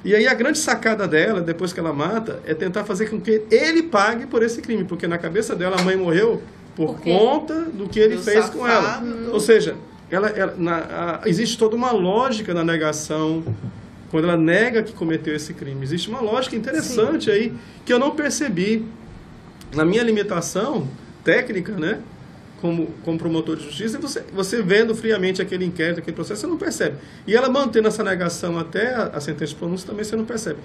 [0.03, 3.43] E aí a grande sacada dela, depois que ela mata, é tentar fazer com que
[3.49, 6.41] ele pague por esse crime, porque na cabeça dela a mãe morreu
[6.75, 8.81] por Por conta do que ele Do fez com ela.
[8.83, 9.75] safado Ou seja,
[10.11, 13.43] ela, ela- na- a- existe toda uma lógica na negação,
[14.11, 15.83] quando ela nega que cometeu esse crime.
[15.83, 17.53] Existe uma lógica interessante aí
[17.85, 18.85] que eu não percebi
[19.75, 20.87] na minha limitação
[21.23, 21.99] técnica, né?
[22.59, 26.57] Como, como promotor de justiça, você, você vendo friamente aquele inquérito, aquele processo, você não
[26.57, 26.97] percebe.
[27.25, 30.59] E ela mantendo essa negação até a, a sentença de pronúncia também você não percebe.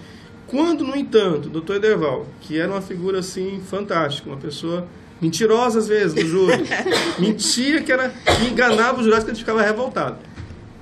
[0.49, 4.87] Quando, no entanto, o doutor Ederval, que era uma figura assim fantástica, uma pessoa
[5.25, 6.65] mentirosa às vezes no júri,
[7.19, 10.19] mentia que era que enganava os jurados que gente ficava revoltado.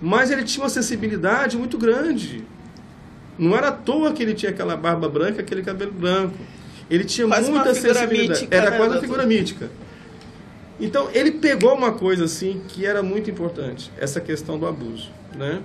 [0.00, 2.44] Mas ele tinha uma sensibilidade muito grande.
[3.38, 6.34] Não era à toa que ele tinha aquela barba branca, aquele cabelo branco.
[6.90, 8.40] Ele tinha Quase uma muita sensibilidade.
[8.40, 9.70] mítica, era né, quase uma figura mítica.
[10.80, 15.62] Então, ele pegou uma coisa assim que era muito importante, essa questão do abuso, né?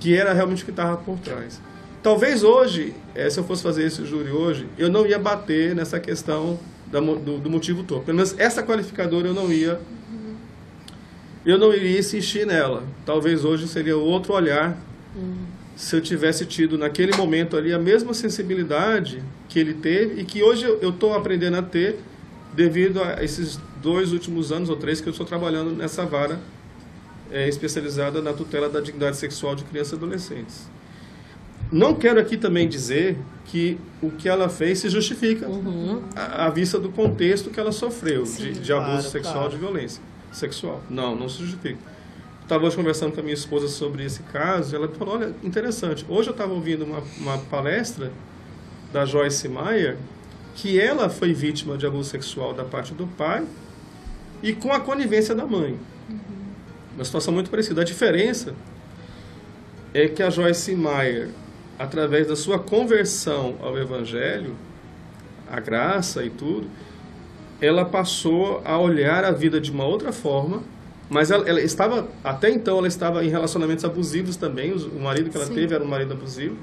[0.00, 1.60] Que era realmente o que estava por trás.
[2.02, 6.00] Talvez hoje, eh, se eu fosse fazer esse júri hoje, eu não ia bater nessa
[6.00, 6.58] questão
[6.90, 8.02] da do, do motivo todo.
[8.02, 9.80] Pelo menos essa qualificadora eu não ia
[11.44, 12.82] eu não iria insistir nela.
[13.06, 14.76] Talvez hoje seria outro olhar
[15.76, 20.42] se eu tivesse tido naquele momento ali a mesma sensibilidade que ele teve e que
[20.42, 22.00] hoje eu estou aprendendo a ter
[22.52, 26.40] devido a esses dois últimos anos ou três que eu estou trabalhando nessa vara
[27.30, 30.68] eh, especializada na tutela da dignidade sexual de crianças e adolescentes.
[31.70, 35.46] Não quero aqui também dizer que o que ela fez se justifica
[36.14, 39.50] à, à vista do contexto que ela sofreu de, de abuso claro, sexual, claro.
[39.50, 40.02] de violência
[40.32, 40.82] sexual.
[40.88, 41.78] Não, não se justifica.
[42.42, 46.04] Estava hoje conversando com a minha esposa sobre esse caso, e ela falou, olha, interessante,
[46.08, 48.10] hoje eu estava ouvindo uma, uma palestra
[48.90, 49.98] da Joyce Meyer,
[50.54, 53.44] que ela foi vítima de abuso sexual da parte do pai
[54.42, 55.78] e com a conivência da mãe.
[56.94, 57.82] Uma situação muito parecida.
[57.82, 58.54] A diferença
[59.92, 61.28] é que a Joyce Meyer,
[61.78, 64.54] através da sua conversão ao Evangelho,
[65.50, 66.68] a graça e tudo,
[67.60, 70.62] ela passou a olhar a vida de uma outra forma,
[71.08, 75.36] mas ela, ela estava, até então, ela estava em relacionamentos abusivos também, o marido que
[75.36, 75.54] ela Sim.
[75.54, 76.56] teve era um marido abusivo,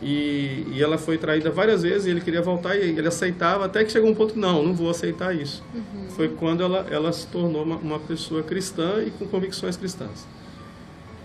[0.00, 3.82] e, e ela foi traída várias vezes e ele queria voltar e ele aceitava, até
[3.82, 5.64] que chegou um ponto, não, não vou aceitar isso.
[6.10, 10.26] Foi quando ela, ela se tornou uma, uma pessoa cristã e com convicções cristãs.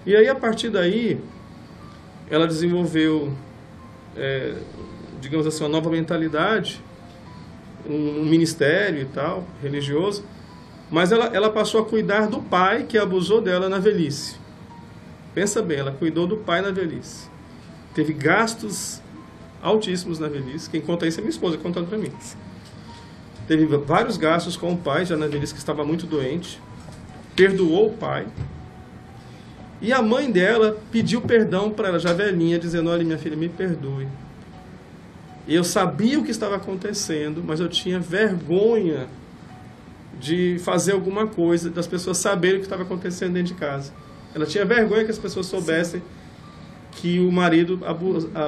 [0.05, 1.19] E aí, a partir daí,
[2.31, 3.31] ela desenvolveu,
[4.15, 4.55] é,
[5.19, 6.81] digamos assim, uma nova mentalidade,
[7.87, 10.23] um, um ministério e tal, religioso,
[10.89, 14.37] mas ela, ela passou a cuidar do pai que abusou dela na velhice.
[15.35, 17.29] Pensa bem, ela cuidou do pai na velhice.
[17.93, 19.01] Teve gastos
[19.61, 20.69] altíssimos na velhice.
[20.69, 22.11] Quem conta isso é minha esposa, contando para mim.
[23.47, 26.59] Teve vários gastos com o pai, já na velhice, que estava muito doente.
[27.35, 28.25] Perdoou o pai.
[29.81, 33.49] E a mãe dela pediu perdão para ela, já velhinha, dizendo: Olha, minha filha, me
[33.49, 34.07] perdoe.
[35.47, 39.07] Eu sabia o que estava acontecendo, mas eu tinha vergonha
[40.19, 43.91] de fazer alguma coisa, das pessoas saberem o que estava acontecendo dentro de casa.
[44.35, 46.01] Ela tinha vergonha que as pessoas soubessem
[46.91, 47.79] que o marido,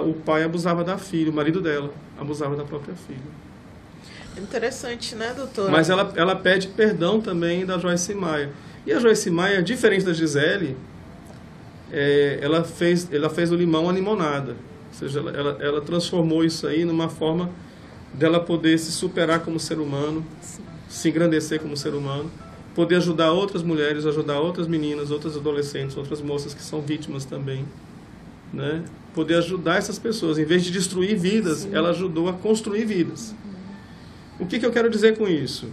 [0.08, 3.44] o pai abusava da filha, o marido dela abusava da própria filha.
[4.38, 5.72] Interessante, né, doutora?
[5.72, 8.52] Mas ela, ela pede perdão também da Joyce Maia.
[8.86, 10.76] E a Joyce Maia, diferente da Gisele,
[11.94, 14.54] é, ela, fez, ela fez o limão a limonada.
[14.92, 17.52] Ou seja, ela, ela, ela transformou isso aí numa forma
[18.14, 20.26] dela poder se superar como ser humano,
[20.90, 22.32] se engrandecer como ser humano,
[22.76, 27.66] poder ajudar outras mulheres, ajudar outras meninas, outras adolescentes, outras moças que são vítimas também,
[28.52, 28.84] né?
[29.14, 31.70] Poder ajudar essas pessoas, em vez de destruir vidas, Sim.
[31.74, 33.32] ela ajudou a construir vidas.
[33.32, 34.46] Uhum.
[34.46, 35.68] O que, que eu quero dizer com isso?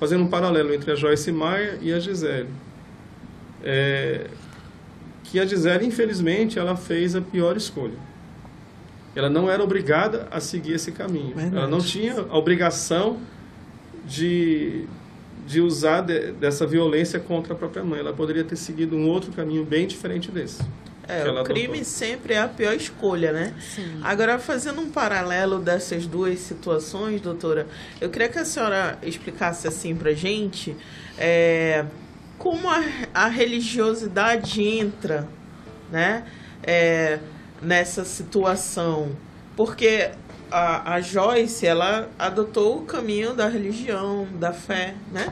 [0.00, 2.48] Fazendo um paralelo entre a Joyce Meyer e a Gisele.
[3.62, 4.26] É,
[5.30, 7.94] que a Gisele, infelizmente, ela fez a pior escolha.
[9.14, 11.34] Ela não era obrigada a seguir esse caminho.
[11.34, 11.56] Verdade.
[11.56, 13.18] Ela não tinha a obrigação
[14.04, 14.86] de,
[15.46, 18.00] de usar de, dessa violência contra a própria mãe.
[18.00, 20.62] Ela poderia ter seguido um outro caminho bem diferente desse.
[21.08, 21.84] É, o crime adotou.
[21.84, 23.54] sempre é a pior escolha, né?
[23.60, 23.98] Sim.
[24.02, 27.66] Agora, fazendo um paralelo dessas duas situações, doutora,
[28.00, 30.76] eu queria que a senhora explicasse assim pra gente
[31.18, 31.84] é,
[32.40, 35.28] como a, a, religiosidade entra,
[35.92, 36.24] né?
[36.62, 37.18] É,
[37.60, 39.10] nessa situação.
[39.54, 40.08] Porque
[40.50, 45.28] a, a Joyce, ela adotou o caminho da religião, da fé, né?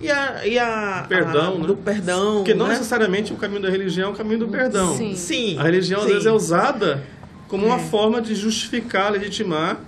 [0.00, 1.66] E a, e a, perdão, a, né?
[1.66, 2.36] do perdão.
[2.36, 2.74] Porque não né?
[2.74, 4.96] necessariamente o caminho da religião é o caminho do perdão.
[4.96, 5.16] Sim.
[5.16, 5.58] Sim.
[5.58, 6.06] A religião Sim.
[6.06, 7.02] às vezes é usada
[7.48, 7.66] como é.
[7.70, 9.80] uma forma de justificar, legitimar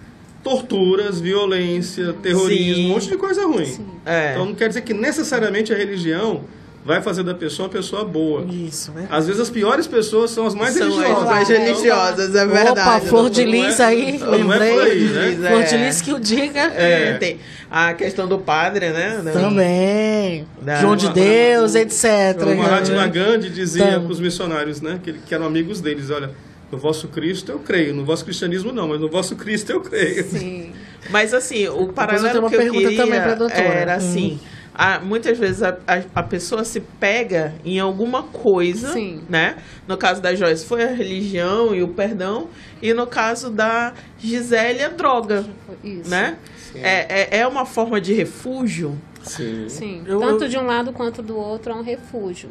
[0.43, 2.87] torturas, violência, terrorismo, Sim.
[2.87, 3.79] um monte de coisa ruim.
[4.05, 4.33] É.
[4.33, 6.45] Então não quer dizer que necessariamente a religião
[6.85, 8.45] vai fazer da pessoa uma pessoa boa.
[8.45, 9.09] Isso, né?
[9.11, 11.19] Às vezes as piores pessoas são as mais são religiosas.
[11.19, 12.81] As mais religiosas, é verdade.
[12.81, 14.77] Opa, flor de lis é, aí, não lembrei.
[14.77, 15.49] Não é aí, né?
[15.49, 16.61] Flor de lis que o diga.
[16.61, 17.15] É.
[17.15, 19.23] Tem a questão do padre, né?
[19.33, 20.47] Também.
[20.61, 22.05] Da, João de Deus, etc.
[22.43, 24.03] O Mahatma Gandhi dizia então.
[24.03, 25.01] para os missionários, né?
[25.03, 26.31] Que, que eram amigos deles, olha...
[26.73, 30.25] No vosso Cristo eu creio, no vosso cristianismo não, mas no vosso Cristo eu creio.
[30.25, 30.73] Sim.
[31.09, 33.97] Mas assim, o paralelo que eu queria também era hum.
[33.97, 39.23] assim, hum a, muitas vezes a, a, a, pessoa se pega em alguma coisa, Sim.
[39.29, 39.57] né?
[39.87, 42.49] No caso da Joyce foi a religião e o perdão,
[42.83, 45.47] e no caso da Gisele a droga,
[45.83, 46.11] Isso.
[46.11, 46.39] né?
[46.75, 49.01] É, é, é, uma forma de refúgio.
[49.23, 49.69] Sim.
[49.69, 50.03] Sim.
[50.07, 52.51] Eu, Tanto de um lado quanto do outro é um refúgio.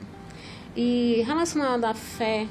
[0.76, 2.48] E relacionado à fé,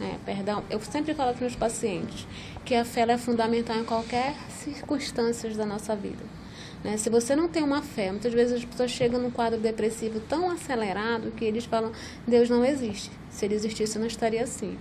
[0.00, 2.26] né, perdão, eu sempre falo para os meus pacientes
[2.64, 6.39] que a fé é fundamental em qualquer circunstância da nossa vida.
[6.82, 6.96] Né?
[6.96, 10.50] Se você não tem uma fé, muitas vezes as pessoas chegam num quadro depressivo tão
[10.50, 11.92] acelerado que eles falam:
[12.26, 13.10] Deus não existe.
[13.30, 14.78] Se ele existisse, eu não estaria assim.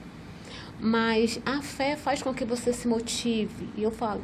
[0.79, 3.69] Mas a fé faz com que você se motive.
[3.75, 4.21] E eu falo: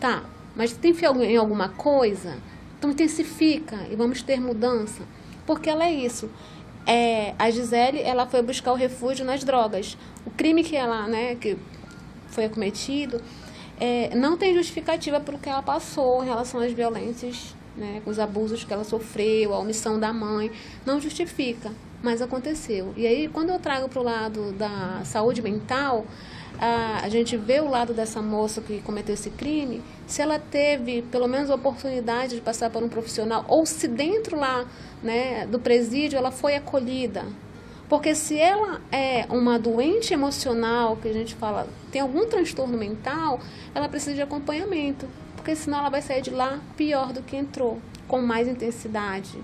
[0.00, 0.24] tá,
[0.56, 2.38] mas tem fé em alguma coisa?
[2.78, 5.02] Então intensifica e vamos ter mudança.
[5.46, 6.30] Porque ela é isso.
[6.86, 9.96] É, a Gisele ela foi buscar o refúgio nas drogas.
[10.26, 11.56] O crime que ela, né, que
[12.28, 13.20] foi cometido,
[13.80, 18.18] é, não tem justificativa para o que ela passou em relação às violências, né, os
[18.18, 20.50] abusos que ela sofreu, a omissão da mãe.
[20.84, 21.70] Não justifica,
[22.02, 22.92] mas aconteceu.
[22.96, 26.06] E aí, quando eu trago para o lado da saúde mental,
[26.58, 31.02] a, a gente vê o lado dessa moça que cometeu esse crime, se ela teve
[31.02, 34.64] pelo menos a oportunidade de passar por um profissional, ou se dentro lá
[35.02, 37.24] né, do presídio ela foi acolhida,
[37.92, 43.38] porque se ela é uma doente emocional, que a gente fala, tem algum transtorno mental,
[43.74, 45.06] ela precisa de acompanhamento.
[45.36, 49.38] Porque senão ela vai sair de lá pior do que entrou, com mais intensidade,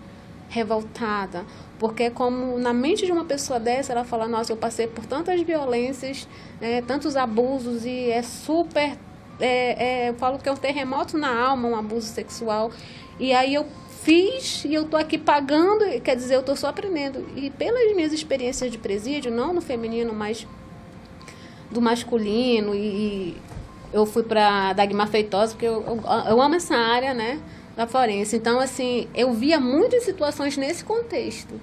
[0.49, 1.45] revoltada.
[1.79, 5.05] Porque é como na mente de uma pessoa dessa, ela fala, nossa, eu passei por
[5.05, 6.27] tantas violências,
[6.59, 8.97] né, tantos abusos e é super.
[9.39, 12.71] É, é, eu falo que é um terremoto na alma, um abuso sexual.
[13.21, 13.67] E aí eu
[14.03, 17.27] fiz e eu tô aqui pagando, quer dizer, eu tô só aprendendo.
[17.37, 20.47] E pelas minhas experiências de presídio, não no feminino, mas
[21.71, 23.37] do masculino, e,
[23.93, 27.41] eu fui para Dagmar Feitosa, porque eu, eu, eu, amo essa área, né,
[27.77, 28.37] da forense.
[28.37, 31.59] Então, assim, eu via muitas situações nesse contexto.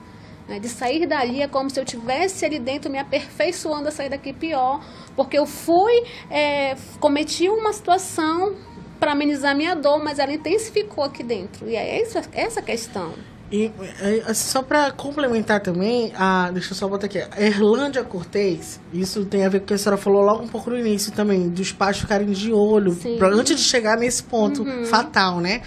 [0.47, 4.09] Né, de sair dali é como se eu tivesse ali dentro me aperfeiçoando a sair
[4.09, 4.79] daqui pior,
[5.15, 8.55] porque eu fui, é, cometi uma situação
[8.99, 11.69] para amenizar minha dor, mas ela intensificou aqui dentro.
[11.69, 13.13] E é essa, essa questão.
[13.51, 18.79] E é, só para complementar também, a, deixa eu só botar aqui, a Erlândia Cortez,
[18.91, 21.11] isso tem a ver com o que a senhora falou logo um pouco no início
[21.11, 24.85] também, dos pais ficarem de olho, pra, antes de chegar nesse ponto uhum.
[24.85, 25.61] fatal, né?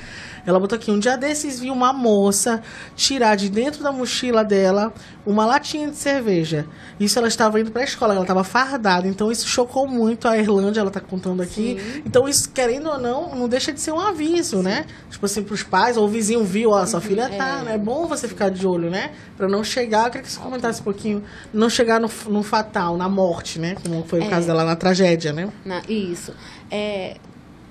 [0.49, 2.63] Ela botou aqui, um dia desses vi uma moça
[2.97, 4.95] tirar de dentro da mochila dela
[5.27, 6.67] uma latinha de cerveja.
[6.99, 9.07] Isso ela estava indo para a escola, ela estava fardada.
[9.07, 11.77] Então isso chocou muito a Irlândia, ela está contando aqui.
[11.79, 12.03] Sim.
[12.07, 14.63] Então isso, querendo ou não, não deixa de ser um aviso, Sim.
[14.63, 14.87] né?
[15.11, 17.65] Tipo assim, para os pais, ou o vizinho viu, ó, sua filha tá, é.
[17.65, 17.75] né?
[17.75, 19.11] É bom você ficar de olho, né?
[19.37, 21.23] Para não chegar, eu queria que você comentasse um pouquinho,
[21.53, 23.77] não chegar no, no fatal, na morte, né?
[23.83, 24.29] Como foi o é.
[24.29, 25.47] caso dela na tragédia, né?
[25.63, 26.33] Na, isso.
[26.71, 27.19] É,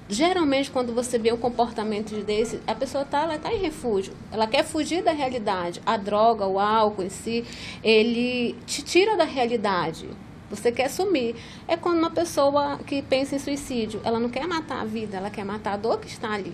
[0.09, 4.13] geralmente quando você vê um comportamento desse, a pessoa está ela tá em refúgio.
[4.31, 5.81] Ela quer fugir da realidade.
[5.85, 7.43] A droga, o álcool em si,
[7.83, 10.07] ele te tira da realidade.
[10.49, 11.35] Você quer sumir.
[11.67, 15.29] É quando uma pessoa que pensa em suicídio, ela não quer matar a vida, ela
[15.29, 16.53] quer matar a dor que está ali.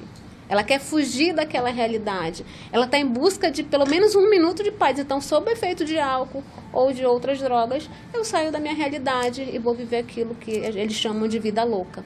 [0.49, 2.45] Ela quer fugir daquela realidade.
[2.71, 4.99] Ela está em busca de pelo menos um minuto de paz.
[4.99, 9.57] Então, sob efeito de álcool ou de outras drogas, eu saio da minha realidade e
[9.57, 12.03] vou viver aquilo que eles chamam de vida louca.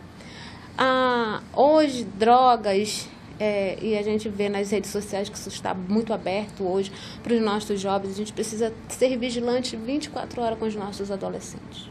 [0.78, 3.08] Ah, hoje, drogas,
[3.40, 6.92] é, e a gente vê nas redes sociais que isso está muito aberto hoje
[7.24, 8.12] para os nossos jovens.
[8.12, 11.90] A gente precisa ser vigilante 24 horas com os nossos adolescentes.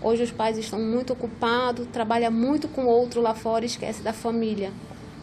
[0.00, 4.12] Hoje os pais estão muito ocupados, trabalham muito com outro lá fora e esquece da
[4.12, 4.72] família.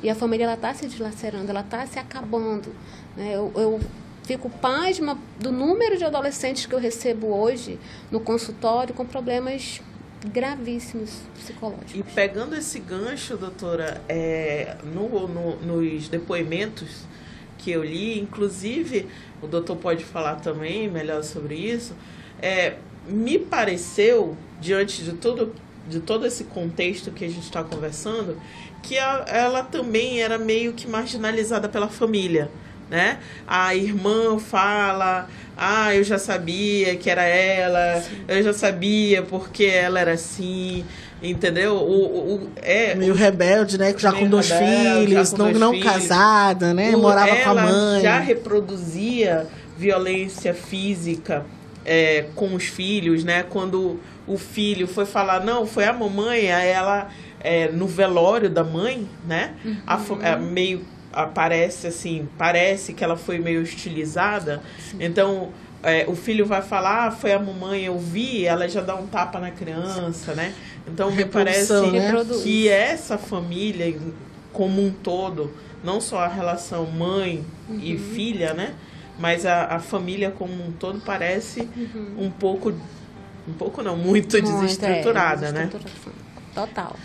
[0.02, 2.74] E a família está se dilacerando, ela está se acabando.
[3.16, 3.32] Né?
[3.34, 3.80] Eu, eu
[4.24, 7.80] fico pasma do número de adolescentes que eu recebo hoje
[8.12, 9.82] no consultório com problemas
[10.26, 11.96] gravíssimos psicológicos.
[11.96, 17.06] E pegando esse gancho, doutora, é, no, no, nos depoimentos
[17.58, 19.08] que eu li, inclusive
[19.42, 21.94] o doutor pode falar também melhor sobre isso,
[22.42, 22.76] é,
[23.08, 25.54] me pareceu, diante de tudo
[25.90, 28.40] de todo esse contexto que a gente está conversando,
[28.84, 32.50] que a, ela também era meio que marginalizada pela família,
[32.90, 33.20] né?
[33.48, 35.28] A irmã fala,
[35.58, 38.24] ah, eu já sabia que era ela, Sim.
[38.28, 40.84] eu já sabia porque ela era assim,
[41.22, 41.76] entendeu?
[41.76, 43.94] O, o, é, meio rebelde, né?
[43.98, 45.86] Já com dois rebelde, filhos, com não, dois não filhos.
[45.86, 46.96] casada, né?
[46.96, 48.02] O, Morava com a mãe.
[48.02, 51.46] já reproduzia violência física
[51.86, 53.44] é, com os filhos, né?
[53.44, 57.10] Quando o filho foi falar, não, foi a mamãe, aí ela
[57.40, 59.56] é, no velório da mãe, né?
[59.64, 59.78] Uhum.
[59.88, 64.62] A, é, meio aparece assim, parece que ela foi meio hostilizada.
[64.80, 64.97] Sim.
[64.99, 65.49] Então,
[65.82, 69.07] é, o filho vai falar, ah, foi a mamãe, eu vi, ela já dá um
[69.07, 70.53] tapa na criança, né?
[70.88, 72.26] Então, me parece né?
[72.43, 73.95] que essa família
[74.51, 75.53] como um todo,
[75.84, 77.80] não só a relação mãe uhum.
[77.82, 78.74] e filha, né?
[79.18, 82.26] Mas a, a família como um todo parece uhum.
[82.26, 82.74] um pouco,
[83.47, 85.70] um pouco não, muito, muito é, desestruturada, é, né?
[86.53, 86.95] Total.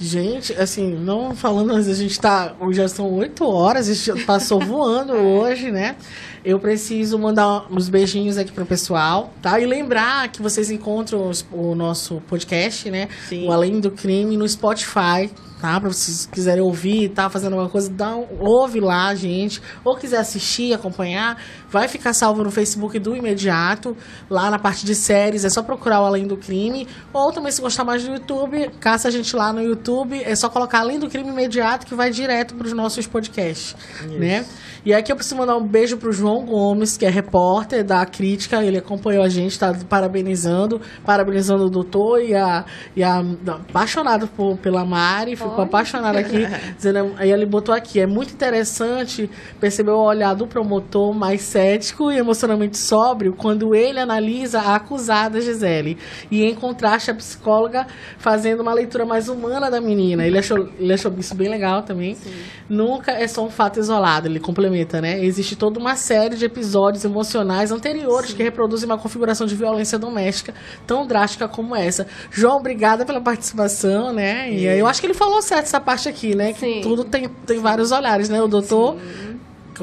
[0.00, 2.54] Gente, assim, não falando, mas a gente tá.
[2.70, 5.94] Já são oito horas, a gente passou voando hoje, né?
[6.42, 9.60] Eu preciso mandar uns beijinhos aqui pro pessoal, tá?
[9.60, 13.08] E lembrar que vocês encontram o nosso podcast, né?
[13.28, 13.46] Sim.
[13.46, 15.30] O Além do Crime no Spotify,
[15.60, 15.78] tá?
[15.80, 19.60] Pra vocês quiserem ouvir, tá fazendo alguma coisa, dá um, ouve lá, gente.
[19.84, 21.36] Ou quiser assistir, acompanhar,
[21.68, 23.96] vai ficar salvo no Facebook do imediato,
[24.28, 26.88] lá na parte de séries, é só procurar o Além do Crime.
[27.12, 30.48] Ou também, se gostar mais do YouTube, caça a gente lá no YouTube, é só
[30.48, 34.18] colocar Além do Crime Imediato, que vai direto pros nossos podcasts, Isso.
[34.18, 34.46] né?
[34.84, 38.64] E aqui eu preciso mandar um beijo pro João Gomes, que é repórter da crítica,
[38.64, 42.64] ele acompanhou a gente, tá parabenizando, parabenizando o doutor e a,
[42.96, 43.22] e a
[43.68, 46.46] apaixonado por, pela Mari, ficou apaixonada aqui,
[46.76, 52.10] dizendo, aí ele botou aqui, é muito interessante perceber o olhar do promotor mais cético
[52.10, 55.96] e emocionalmente sóbrio quando ele analisa a acusada Gisele.
[56.30, 57.86] E em contraste, a psicóloga
[58.18, 60.26] fazendo uma leitura mais humana da menina.
[60.26, 62.14] Ele achou, ele achou isso bem legal também.
[62.14, 62.30] Sim.
[62.68, 65.24] Nunca é só um fato isolado, ele complementa, né?
[65.24, 68.36] Existe toda uma série de episódios emocionais anteriores Sim.
[68.36, 70.54] que reproduzem uma configuração de violência doméstica
[70.86, 72.06] tão drástica como essa.
[72.30, 74.50] João, obrigada pela participação, né?
[74.50, 76.52] E eu acho que ele falou certo essa parte aqui, né?
[76.52, 76.80] Que Sim.
[76.82, 78.42] tudo tem, tem vários olhares, né?
[78.42, 78.96] O doutor.
[78.96, 79.30] Sim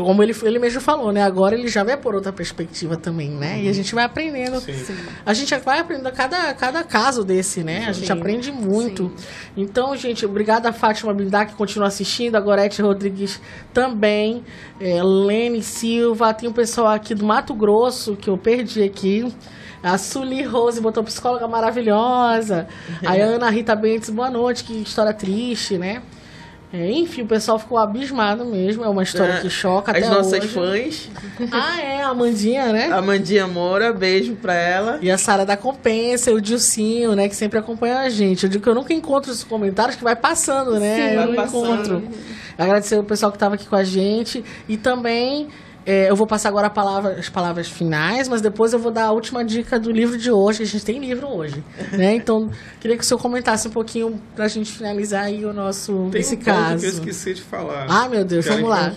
[0.03, 1.24] como ele, ele mesmo falou, né?
[1.24, 3.55] Agora ele já vê por outra perspectiva também, né?
[3.55, 3.64] Uhum.
[3.64, 4.60] E a gente vai aprendendo.
[4.62, 4.74] Sim.
[5.26, 7.86] A gente vai aprendendo cada, cada caso desse, né?
[7.88, 9.12] A gente aprende muito.
[9.16, 9.26] Sim.
[9.58, 13.41] Então, gente, obrigada a Fátima Bindá, que continua assistindo, a Gorete Rodrigues
[13.74, 14.43] também,
[14.80, 19.26] é, Lene Silva, tem um pessoal aqui do Mato Grosso, que eu perdi aqui.
[19.82, 22.68] A Suli Rose botou psicóloga maravilhosa.
[23.06, 26.02] A Ana Rita Bentes, boa noite, que história triste, né?
[26.74, 28.84] É, enfim, o pessoal ficou abismado mesmo.
[28.84, 30.48] É uma história é, que choca As até nossas hoje.
[30.48, 31.10] fãs.
[31.52, 32.92] Ah, é, a Amandinha, né?
[32.92, 35.00] Amandinha Moura, beijo pra ela.
[35.02, 38.44] E a Sara da Compensa, o Dilcinho, né, que sempre acompanha a gente.
[38.44, 40.96] Eu digo que eu nunca encontro os comentários que vai passando, né?
[40.96, 41.66] Sim, eu vai não passando.
[41.66, 42.04] encontro.
[42.58, 44.44] Agradecer o pessoal que estava aqui com a gente.
[44.68, 45.48] E também
[45.88, 49.12] é, eu vou passar agora palavra, as palavras finais, mas depois eu vou dar a
[49.14, 51.64] última dica do livro de hoje, que a gente tem livro hoje.
[51.94, 52.16] Né?
[52.16, 56.10] Então, queria que o senhor comentasse um pouquinho para a gente finalizar aí o nosso
[56.12, 56.82] tem esse um caso.
[56.82, 57.86] que eu esqueci de falar.
[57.88, 58.94] Ah, meu Deus, vamos lá.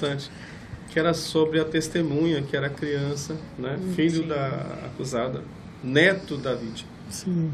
[0.88, 3.78] Que era sobre a testemunha, que era criança, né?
[3.80, 4.28] Hum, filho sim.
[4.28, 4.49] da
[4.86, 5.45] acusada,
[5.84, 6.91] neto da vítima.
[7.09, 7.53] Sim.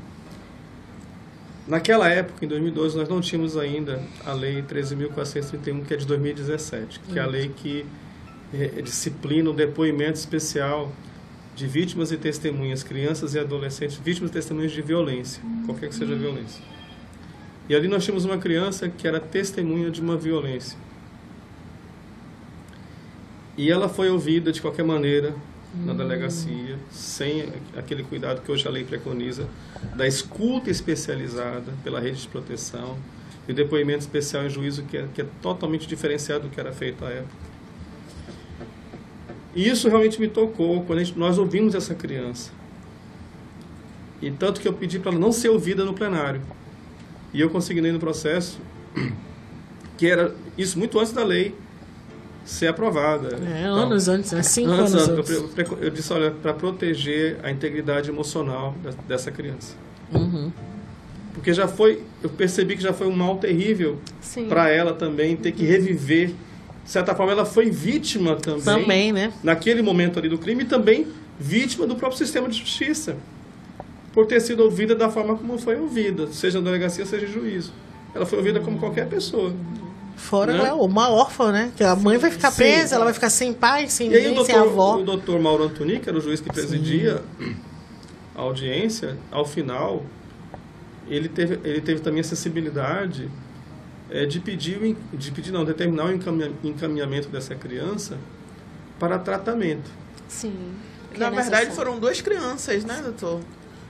[1.68, 7.01] Naquela época, em 2012, nós não tínhamos ainda a Lei 13.431, que é de 2017,
[7.01, 7.84] que é a lei que
[8.82, 10.92] disciplina, um depoimento especial
[11.54, 16.12] de vítimas e testemunhas, crianças e adolescentes, vítimas e testemunhas de violência, qualquer que seja
[16.12, 16.62] a violência.
[17.68, 20.78] E ali nós tínhamos uma criança que era testemunha de uma violência.
[23.57, 25.34] E ela foi ouvida de qualquer maneira,
[25.74, 29.48] na delegacia, sem aquele cuidado que hoje a lei preconiza,
[29.94, 32.96] da escuta especializada pela rede de proteção,
[33.48, 37.04] e depoimento especial em juízo que é, que é totalmente diferenciado do que era feito
[37.04, 37.55] à época.
[39.57, 42.52] E isso realmente me tocou quando gente, nós ouvimos essa criança.
[44.20, 46.42] E tanto que eu pedi para ela não ser ouvida no plenário.
[47.32, 48.59] E eu consegui no processo,
[49.96, 51.54] que era isso muito antes da lei
[52.44, 53.36] ser aprovada.
[53.44, 54.42] É, anos então, antes, né?
[54.42, 55.30] Cinco anos, anos antes.
[55.30, 58.74] Eu, eu, eu, disse, olha, para proteger a integridade emocional
[59.09, 59.74] dessa criança.
[60.14, 60.52] Uhum.
[61.34, 63.98] Porque já foi, eu percebi que já foi um mal terrível
[64.48, 66.32] para ela também ter que reviver.
[66.87, 68.62] De certa forma, ela foi vítima também.
[68.62, 69.32] Também, né?
[69.43, 71.09] Naquele momento ali do crime e também
[71.39, 73.16] vítima do próprio sistema de justiça.
[74.12, 77.72] Por ter sido ouvida da forma como foi ouvida, seja na delegacia, seja em juízo.
[78.14, 79.53] Ela foi ouvida como qualquer pessoa.
[80.16, 80.72] Fora né?
[80.72, 81.72] uma órfã, né?
[81.76, 82.95] Que a mãe vai ficar presa, Sim.
[82.95, 84.97] ela vai ficar sem pai, sem e aí, doutor, sem avó.
[84.99, 87.57] O doutor Mauro Antoni, que era o juiz que presidia Sim.
[88.34, 90.05] a audiência, ao final,
[91.09, 93.28] ele teve, ele teve também a sensibilidade
[94.11, 98.18] é, de pedir, de pedir não, determinar o encaminhamento dessa criança
[98.98, 99.90] para tratamento.
[100.28, 100.54] Sim.
[101.16, 103.40] Na verdade, foram duas crianças, né, doutor?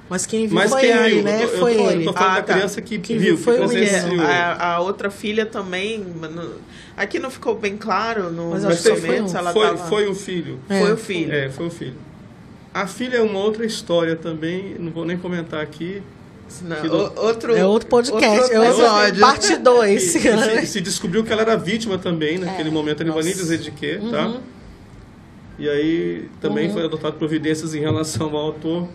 [0.09, 1.45] Mas quem viu Mas foi quem ele, viu, né?
[1.45, 2.03] Eu, foi eu tô, ele.
[2.03, 2.55] Eu tô falando ah, da tá.
[2.55, 5.99] criança que quem viu, foi que o a, a, outra filha também.
[5.99, 6.55] No,
[6.97, 9.89] aqui não ficou bem claro no Mas foi, foi, um, ela foi, tava...
[9.89, 10.61] foi o filho.
[10.69, 10.81] É.
[10.81, 11.33] Foi o filho.
[11.33, 11.97] É, foi o filho.
[12.73, 16.03] A filha é uma outra história também, não vou nem comentar aqui.
[16.63, 17.21] Não, do...
[17.21, 19.21] outro, é outro podcast, outro é episódio.
[19.21, 20.03] parte 2.
[20.03, 22.73] se, se, descobriu que ela era vítima também naquele é.
[22.73, 24.27] momento, eu não vou nem dizer de quê, tá?
[24.27, 24.33] uhum.
[24.35, 24.41] tá?
[25.59, 26.75] E aí também uhum.
[26.75, 28.89] foi adotado providências em relação ao autor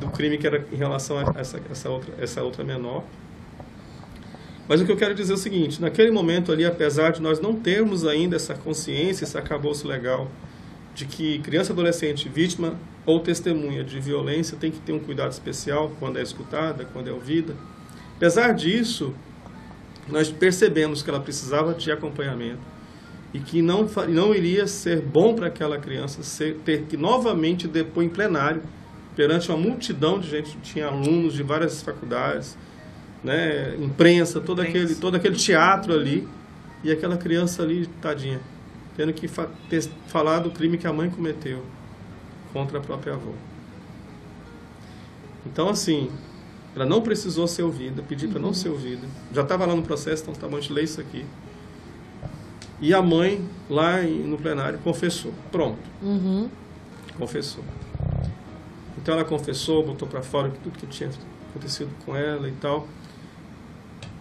[0.00, 3.02] do crime que era em relação a essa, essa, outra, essa outra menor.
[4.68, 7.40] Mas o que eu quero dizer é o seguinte: naquele momento ali, apesar de nós
[7.40, 10.28] não termos ainda essa consciência, esse acabouço legal
[10.98, 12.74] de que criança adolescente vítima
[13.06, 17.12] ou testemunha de violência tem que ter um cuidado especial quando é escutada, quando é
[17.12, 17.54] ouvida.
[18.16, 19.14] Apesar disso,
[20.08, 22.58] nós percebemos que ela precisava de acompanhamento
[23.32, 28.02] e que não, não iria ser bom para aquela criança ser, ter que novamente depor
[28.02, 28.62] em plenário
[29.14, 32.58] perante uma multidão de gente, tinha alunos de várias faculdades,
[33.22, 36.26] né, imprensa, todo aquele, todo aquele teatro ali,
[36.82, 38.40] e aquela criança ali, tadinha,
[38.98, 41.62] tendo que fa ter, falar do crime que a mãe cometeu
[42.52, 43.30] contra a própria avó.
[45.46, 46.10] Então, assim,
[46.74, 48.32] ela não precisou ser ouvida, pedi uhum.
[48.32, 49.06] para não ser ouvida.
[49.32, 51.24] Já estava lá no processo, então tá bom, a gente lê isso aqui.
[52.80, 55.32] E a mãe, lá no plenário, confessou.
[55.52, 55.78] Pronto.
[56.02, 56.50] Uhum.
[57.16, 57.62] Confessou.
[58.96, 61.08] Então ela confessou, botou para fora tudo que tinha
[61.50, 62.88] acontecido com ela e tal.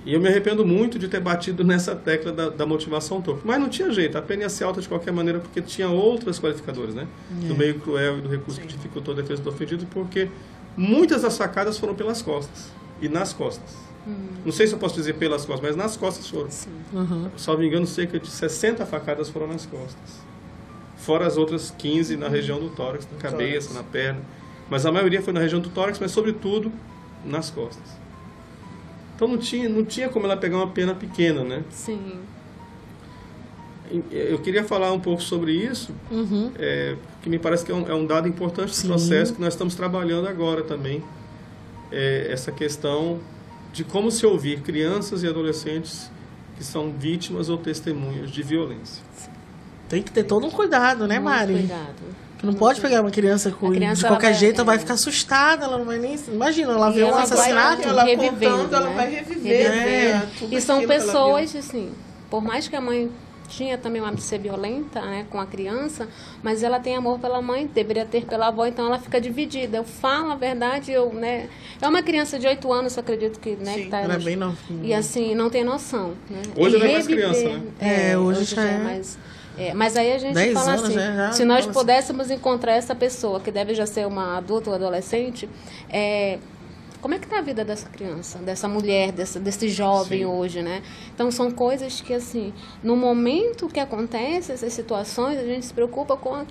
[0.07, 3.41] E eu me arrependo muito de ter batido nessa tecla da, da motivação torpe.
[3.43, 6.39] Mas não tinha jeito, a pena ia ser alta de qualquer maneira, porque tinha outras
[6.39, 7.05] qualificadoras, né?
[7.43, 7.47] É.
[7.49, 8.65] Do meio cruel e do recurso Sim.
[8.65, 10.29] que dificultou a defesa do ofendido, porque
[10.77, 12.71] muitas das facadas foram pelas costas.
[13.01, 13.75] E nas costas.
[14.07, 14.15] Hum.
[14.45, 16.49] Não sei se eu posso dizer pelas costas, mas nas costas foram.
[16.49, 16.69] Sim.
[16.93, 17.29] Uhum.
[17.35, 20.21] Salvo engano, cerca de 60 facadas foram nas costas.
[20.95, 24.21] Fora as outras 15 na região do tórax, na cabeça, na perna.
[24.69, 26.71] Mas a maioria foi na região do tórax, mas sobretudo
[27.25, 28.06] nas costas.
[29.17, 31.63] Então não tinha, não tinha como ela pegar uma pena pequena, né?
[31.71, 32.19] Sim.
[34.11, 36.51] Eu queria falar um pouco sobre isso, uhum.
[36.59, 39.53] é, que me parece que é um, é um dado importante do processo que nós
[39.53, 41.03] estamos trabalhando agora também.
[41.91, 43.19] É, essa questão
[43.73, 46.11] de como se ouvir crianças e adolescentes
[46.55, 49.03] que são vítimas ou testemunhas de violência.
[49.89, 51.53] Tem que ter todo um cuidado, né, Muito Mari?
[51.53, 52.26] Cuidado.
[52.37, 54.93] Que não pode pegar uma criança com criança, de qualquer vai, jeito, ela vai ficar
[54.93, 56.15] assustada, ela não vai nem.
[56.27, 57.81] Imagina, ela vê um assassinato.
[57.81, 58.95] Vai, ela revivendo, ela né?
[58.95, 59.71] vai reviver.
[59.71, 60.27] É.
[60.51, 61.91] E são pessoas, assim,
[62.29, 63.09] por mais que a mãe
[63.47, 66.07] tinha também uma de ser violenta né, com a criança,
[66.43, 69.77] mas ela tem amor pela mãe, deveria ter pela avó, então ela fica dividida.
[69.77, 71.49] Eu falo a verdade, eu, né,
[71.81, 74.19] é uma criança de 8 anos, eu acredito que, né, Sim, que tá, ela é
[74.19, 74.83] bem novinha.
[74.83, 76.41] E assim, não tem noção, né?
[76.55, 77.61] Hoje ela é mais criança, né?
[77.79, 79.17] É, é hoje, hoje já é, é mais
[79.57, 83.51] é, mas aí a gente fala assim, já, se nós pudéssemos encontrar essa pessoa, que
[83.51, 85.49] deve já ser uma adulta ou adolescente,
[85.89, 86.37] é,
[87.01, 90.25] como é que está a vida dessa criança, dessa mulher, dessa, desse jovem Sim.
[90.25, 90.81] hoje, né?
[91.13, 92.53] Então são coisas que assim,
[92.83, 96.45] no momento que acontecem essas situações, a gente se preocupa com a,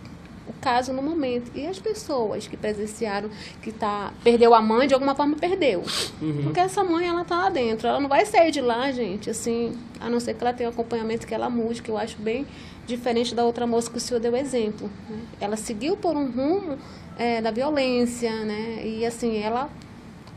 [0.49, 1.51] o caso no momento.
[1.55, 3.29] E as pessoas que presenciaram,
[3.61, 5.83] que tá, perdeu a mãe, de alguma forma perdeu.
[6.23, 6.45] Uhum.
[6.45, 7.89] Porque essa mãe, ela tá lá dentro.
[7.89, 10.73] Ela não vai sair de lá, gente, assim, a não ser que ela tenha um
[10.73, 12.47] acompanhamento que ela mude, que eu acho bem
[12.87, 14.89] diferente da outra moça que o senhor deu exemplo.
[15.09, 15.19] Né?
[15.41, 16.79] Ela seguiu por um rumo
[17.19, 18.87] é, da violência, né?
[18.87, 19.69] E assim, ela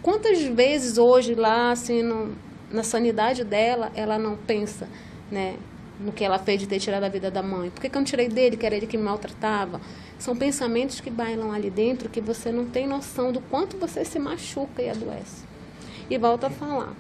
[0.02, 2.36] quantas vezes hoje lá, assim, no,
[2.72, 4.88] na sanidade dela, ela não pensa,
[5.32, 5.56] né?
[6.00, 7.70] no que ela fez de ter tirado a vida da mãe?
[7.70, 9.82] Por que, que eu não tirei dele, que era ele que me maltratava?
[10.18, 14.18] São pensamentos que bailam ali dentro que você não tem noção do quanto você se
[14.18, 15.44] machuca e adoece.
[16.10, 16.94] E volto a falar.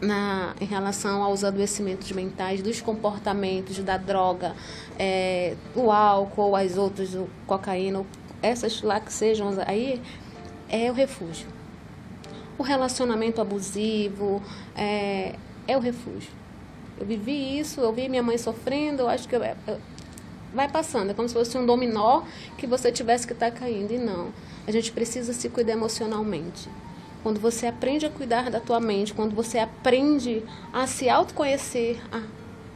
[0.00, 4.54] Na, em relação aos adoecimentos mentais, dos comportamentos, da droga,
[4.98, 8.02] é, o álcool, as outras, o cocaína,
[8.40, 10.00] essas lá que sejam aí,
[10.70, 11.46] é o refúgio.
[12.56, 14.42] O relacionamento abusivo
[14.74, 15.34] é,
[15.68, 16.30] é o refúgio.
[16.98, 19.80] Eu vivi isso, eu vi minha mãe sofrendo, eu acho que eu, eu,
[20.52, 22.22] vai passando, é como se fosse um dominó
[22.58, 23.92] que você tivesse que estar tá caindo.
[23.92, 24.28] E não.
[24.66, 26.68] A gente precisa se cuidar emocionalmente.
[27.22, 30.42] Quando você aprende a cuidar da tua mente, quando você aprende
[30.72, 32.22] a se autoconhecer, a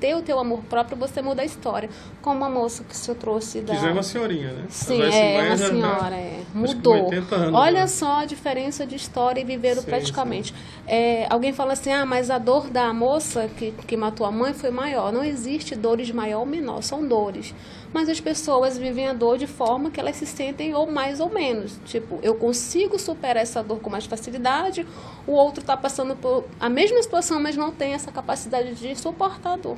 [0.05, 1.89] ter o teu amor próprio, você muda a história.
[2.21, 3.75] Como a moça que o senhor trouxe da...
[3.75, 4.65] Que já é uma senhorinha, né?
[4.69, 6.41] Sim, é uma senhora, é.
[6.53, 7.11] Mudou.
[7.11, 7.87] Anos, Olha né?
[7.87, 10.53] só a diferença de história e viveram sim, praticamente.
[10.53, 10.59] Sim.
[10.87, 14.53] É, alguém fala assim, ah, mas a dor da moça que, que matou a mãe
[14.53, 15.11] foi maior.
[15.11, 17.55] Não existe dores maior ou menor, são dores.
[17.95, 21.31] Mas as pessoas vivem a dor de forma que elas se sentem ou mais ou
[21.31, 21.79] menos.
[21.85, 24.85] Tipo, eu consigo superar essa dor com mais facilidade,
[25.29, 29.53] o outro está passando por a mesma situação, mas não tem essa capacidade de suportar
[29.53, 29.77] a dor.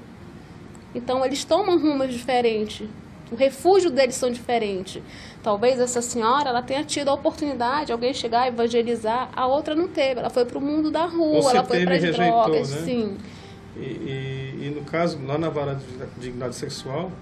[0.94, 2.88] Então eles tomam rumos diferentes.
[3.30, 5.02] O refúgio deles são diferentes.
[5.42, 9.88] Talvez essa senhora ela tenha tido a oportunidade, alguém chegar e evangelizar, a outra não
[9.88, 10.20] teve.
[10.20, 12.82] Ela foi para o mundo da rua, Você ela foi para as drogas, né?
[12.82, 13.16] sim.
[13.76, 15.84] E, e, e, no caso, lá na vara de
[16.18, 17.12] dignidade sexual,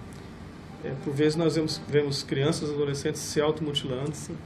[0.85, 4.14] é, por vezes nós vemos, vemos crianças, adolescentes se automutilando.
[4.14, 4.37] Sim.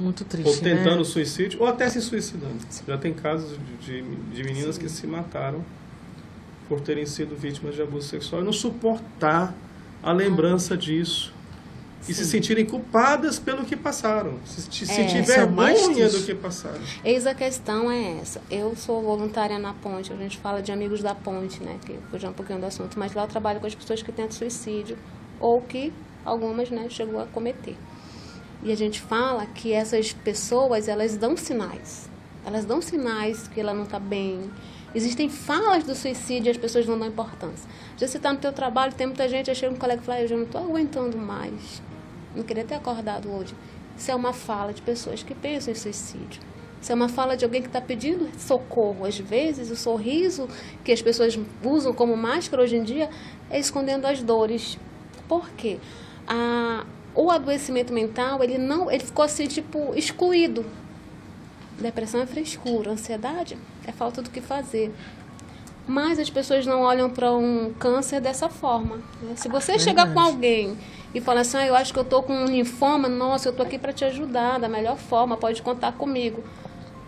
[0.00, 0.48] Muito triste.
[0.48, 1.04] Ou tentando né?
[1.04, 2.56] suicídio, ou até se suicidando.
[2.68, 2.82] Sim.
[2.88, 4.80] Já tem casos de, de, meninas Sim.
[4.80, 5.64] que se mataram
[6.68, 9.54] por terem sido vítimas de abuso sexual e não suportar
[10.02, 11.32] a lembrança disso.
[12.00, 12.10] Sim.
[12.10, 14.34] E se sentirem culpadas pelo que passaram.
[14.44, 16.80] Se, se é, sentir vergonha do que passaram.
[17.04, 18.42] Eis a questão é essa.
[18.50, 21.78] Eu sou voluntária na ponte, a gente fala de amigos da ponte, né?
[21.86, 24.32] Que fugiu um pouquinho do assunto, mas lá eu trabalho com as pessoas que tentam
[24.32, 24.98] suicídio
[25.44, 25.92] ou que
[26.24, 27.76] algumas, né, chegou a cometer.
[28.62, 32.08] E a gente fala que essas pessoas, elas dão sinais.
[32.46, 34.50] Elas dão sinais que ela não está bem,
[34.94, 37.68] Existem falas do suicídio e as pessoas não dão importância.
[37.96, 40.20] Já você está no teu trabalho, tem muita gente, aí chega um colega e fala,
[40.20, 41.82] eu já não estou aguentando mais.
[42.34, 43.56] Não queria ter acordado hoje.
[43.98, 46.40] Isso é uma fala de pessoas que pensam em suicídio.
[46.80, 49.04] Isso é uma fala de alguém que está pedindo socorro.
[49.04, 50.48] Às vezes, o sorriso
[50.84, 53.10] que as pessoas usam como máscara hoje em dia
[53.50, 54.78] é escondendo as dores.
[55.28, 55.78] Por quê?
[56.26, 60.64] A, o adoecimento mental, ele não, ele ficou assim, tipo, excluído
[61.78, 64.94] Depressão é frescura, ansiedade é falta do que fazer.
[65.86, 68.96] Mas as pessoas não olham para um câncer dessa forma.
[69.20, 69.34] Né?
[69.36, 70.78] Se você chegar com alguém
[71.14, 73.66] e falar assim, ah, eu acho que eu estou com um linfoma, nossa, eu estou
[73.66, 76.42] aqui para te ajudar da melhor forma, pode contar comigo.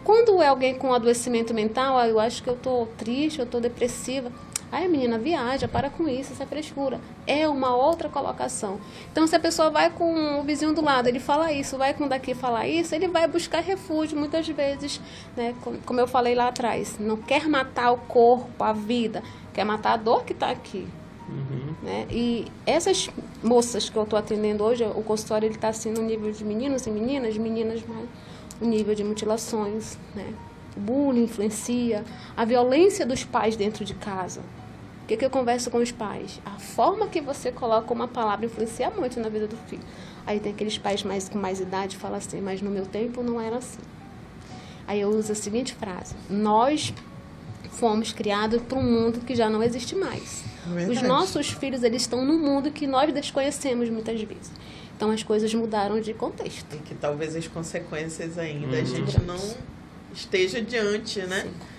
[0.05, 3.61] Quando é alguém com adoecimento mental, ah, eu acho que eu estou triste, eu estou
[3.61, 4.31] depressiva.
[4.71, 7.01] Ai, menina, viaja, para com isso, isso é frescura.
[7.27, 8.81] É uma outra colocação.
[9.13, 12.09] Então, se a pessoa vai com o vizinho do lado, ele fala isso, vai com
[12.09, 15.01] daqui falar isso, ele vai buscar refúgio muitas vezes,
[15.37, 15.55] né?
[15.85, 19.23] Como eu falei lá atrás, não quer matar o corpo, a vida,
[19.55, 20.87] quer matar a dor que está aqui.
[21.29, 21.75] Uhum.
[21.83, 22.07] Né?
[22.11, 23.09] E essas
[23.43, 26.91] moças que eu estou atendendo hoje, o consultório está assim no nível de meninos e
[26.91, 28.07] meninas, meninas mais
[28.61, 30.33] o nível de mutilações, né?
[30.77, 32.05] O bullying influencia,
[32.37, 34.41] a violência dos pais dentro de casa.
[35.05, 36.41] O que, que eu converso com os pais?
[36.45, 39.83] A forma que você coloca uma palavra influencia muito na vida do filho.
[40.27, 43.23] Aí tem aqueles pais mais com mais idade que falam assim, mas no meu tempo
[43.23, 43.79] não era assim.
[44.87, 46.93] Aí eu uso a seguinte frase: Nós
[47.71, 50.45] fomos criados para um mundo que já não existe mais.
[50.67, 50.91] Verdade.
[50.91, 54.51] Os nossos filhos eles estão num mundo que nós desconhecemos muitas vezes.
[54.97, 56.75] Então as coisas mudaram de contexto.
[56.75, 58.83] E que talvez as consequências ainda uhum.
[58.83, 59.39] a gente não
[60.17, 61.43] esteja diante, né?
[61.43, 61.77] Sim.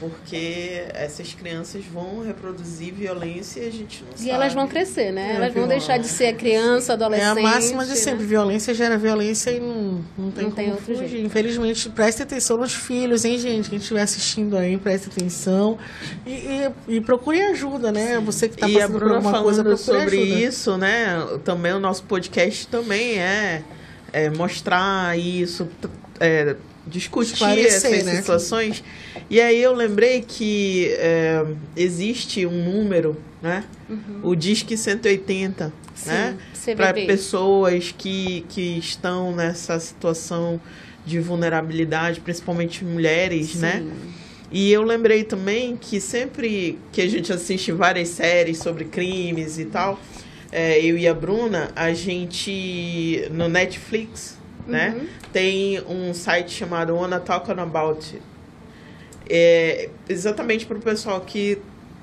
[0.00, 4.28] Porque essas crianças vão reproduzir violência e a gente não e sabe.
[4.28, 5.32] E elas vão crescer, né?
[5.32, 7.38] É, elas vão deixar de ser criança, adolescente.
[7.38, 7.96] É a máxima de né?
[7.96, 8.24] sempre.
[8.24, 11.08] Violência gera violência e não, não tem não como tem outro fugir.
[11.08, 11.26] Jeito.
[11.26, 13.68] Infelizmente, preste atenção nos filhos, hein, gente?
[13.68, 15.76] Quem estiver assistindo aí, preste atenção.
[16.24, 18.18] E, e, e procure ajuda, né?
[18.18, 18.24] Sim.
[18.24, 20.40] Você que está passando por alguma coisa, procure sobre ajuda.
[20.40, 21.38] isso, né?
[21.44, 23.64] Também o nosso podcast também é,
[24.12, 25.68] é mostrar isso,
[26.20, 26.54] é,
[26.88, 28.16] discutir essas né?
[28.16, 28.82] situações.
[29.30, 31.44] E aí eu lembrei que é,
[31.76, 33.64] existe um número, né?
[33.88, 34.20] Uhum.
[34.22, 36.36] O Disque 180, Sim, né?
[36.76, 40.60] Para pessoas que, que estão nessa situação
[41.04, 43.78] de vulnerabilidade, principalmente mulheres, né?
[43.78, 43.84] Sim.
[43.84, 43.94] né?
[44.50, 49.66] E eu lembrei também que sempre que a gente assiste várias séries sobre crimes e
[49.66, 50.00] tal,
[50.50, 54.37] é, eu e a Bruna, a gente no Netflix
[54.68, 54.94] né?
[54.96, 55.06] Uhum.
[55.32, 58.20] Tem um site chamado Wanna Talk About.
[59.28, 61.58] É, exatamente para o pessoal que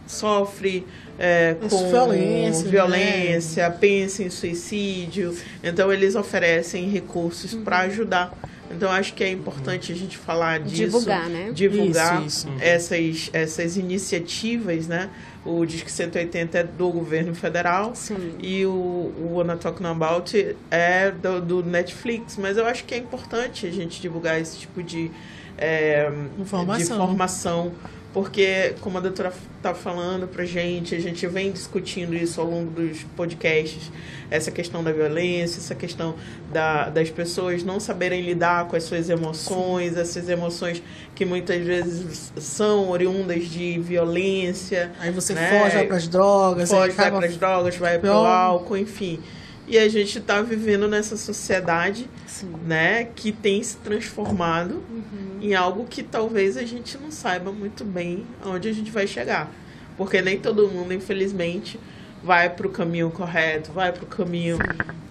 [0.05, 0.85] sofre
[1.17, 5.35] é, com violência, violência pensa em suicídio.
[5.63, 8.33] Então, eles oferecem recursos para ajudar.
[8.71, 10.75] Então, acho que é importante a gente falar disso.
[10.75, 11.51] Divulgar, né?
[11.53, 12.63] Divulgar Isso, isso.
[12.63, 15.09] Essas, essas iniciativas, né?
[15.45, 18.33] O Disque 180 é do governo federal Sim.
[18.39, 22.35] e o, o Wanna Talking About é do, do Netflix.
[22.37, 25.11] Mas eu acho que é importante a gente divulgar esse tipo de,
[25.57, 26.97] é, Informação.
[26.97, 27.71] de informação.
[28.15, 32.71] Porque, como a doutora está falando pra gente, a gente vem discutindo isso ao longo
[32.71, 33.91] dos podcasts,
[34.31, 36.15] essa questão da violência, essa questão
[36.49, 40.81] da, das pessoas não saberem lidar com as suas emoções, essas emoções
[41.13, 44.93] que muitas vezes são oriundas de violência.
[45.01, 45.49] Aí você né?
[45.49, 49.19] foge, vai pras drogas, Pode, vai para as drogas, vai para o álcool, enfim.
[49.67, 52.53] E a gente está vivendo nessa sociedade, Sim.
[52.65, 55.39] né, que tem se transformado Uhum.
[55.41, 59.51] em algo que talvez a gente não saiba muito bem aonde a gente vai chegar.
[59.97, 61.79] Porque nem todo mundo, infelizmente,
[62.23, 64.57] vai para o caminho correto, vai para o caminho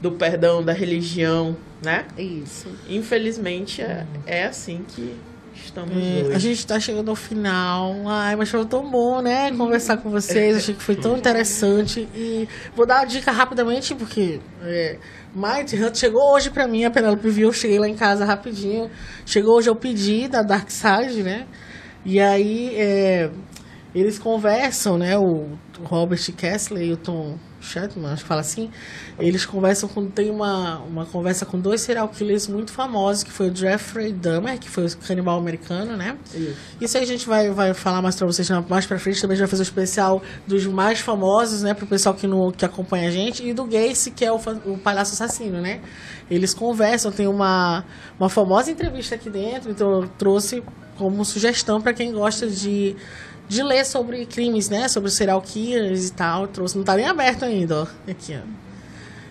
[0.01, 2.05] do perdão, da religião, né?
[2.19, 2.69] Isso.
[2.89, 5.15] Infelizmente, é, é assim que
[5.57, 6.33] estamos É, hoje.
[6.35, 7.95] a gente tá chegando ao final.
[8.07, 9.51] Ai, mas foi tão bom, né?
[9.53, 10.57] Conversar com vocês.
[10.57, 12.09] Achei que foi tão interessante.
[12.15, 14.99] E vou dar uma dica rapidamente, porque é,
[15.35, 16.85] Mighty Hunt chegou hoje pra mim.
[16.85, 17.49] A Penelope viu.
[17.49, 18.91] Eu cheguei lá em casa rapidinho.
[19.27, 21.47] Chegou hoje, eu pedi da Dark Side, né?
[22.05, 23.31] E aí é,
[23.95, 25.17] eles conversam, né?
[25.19, 25.49] O
[25.83, 28.71] Robert Kessler e o Tom Chatman, acho que fala assim.
[29.19, 30.07] Eles conversam com.
[30.09, 34.59] Tem uma, uma conversa com dois serial killers muito famosos, que foi o Jeffrey Dahmer,
[34.59, 36.17] que foi o canibal americano, né?
[36.81, 39.21] Isso aí a gente vai, vai falar mais pra vocês mais pra frente.
[39.21, 41.75] Também a gente vai fazer o especial dos mais famosos, né?
[41.75, 43.47] Pro pessoal que, não, que acompanha a gente.
[43.47, 44.37] E do Gacy, que é o,
[44.67, 45.81] o palhaço assassino, né?
[46.31, 47.85] Eles conversam, tem uma,
[48.19, 50.63] uma famosa entrevista aqui dentro, então eu trouxe
[50.97, 52.97] como sugestão para quem gosta de,
[53.49, 54.89] de ler sobre crimes, né?
[54.89, 56.47] Sobre serial killers e tal.
[56.49, 57.87] Trouxe, não tá nem aberto ainda, ó.
[58.11, 58.65] Aqui, ó.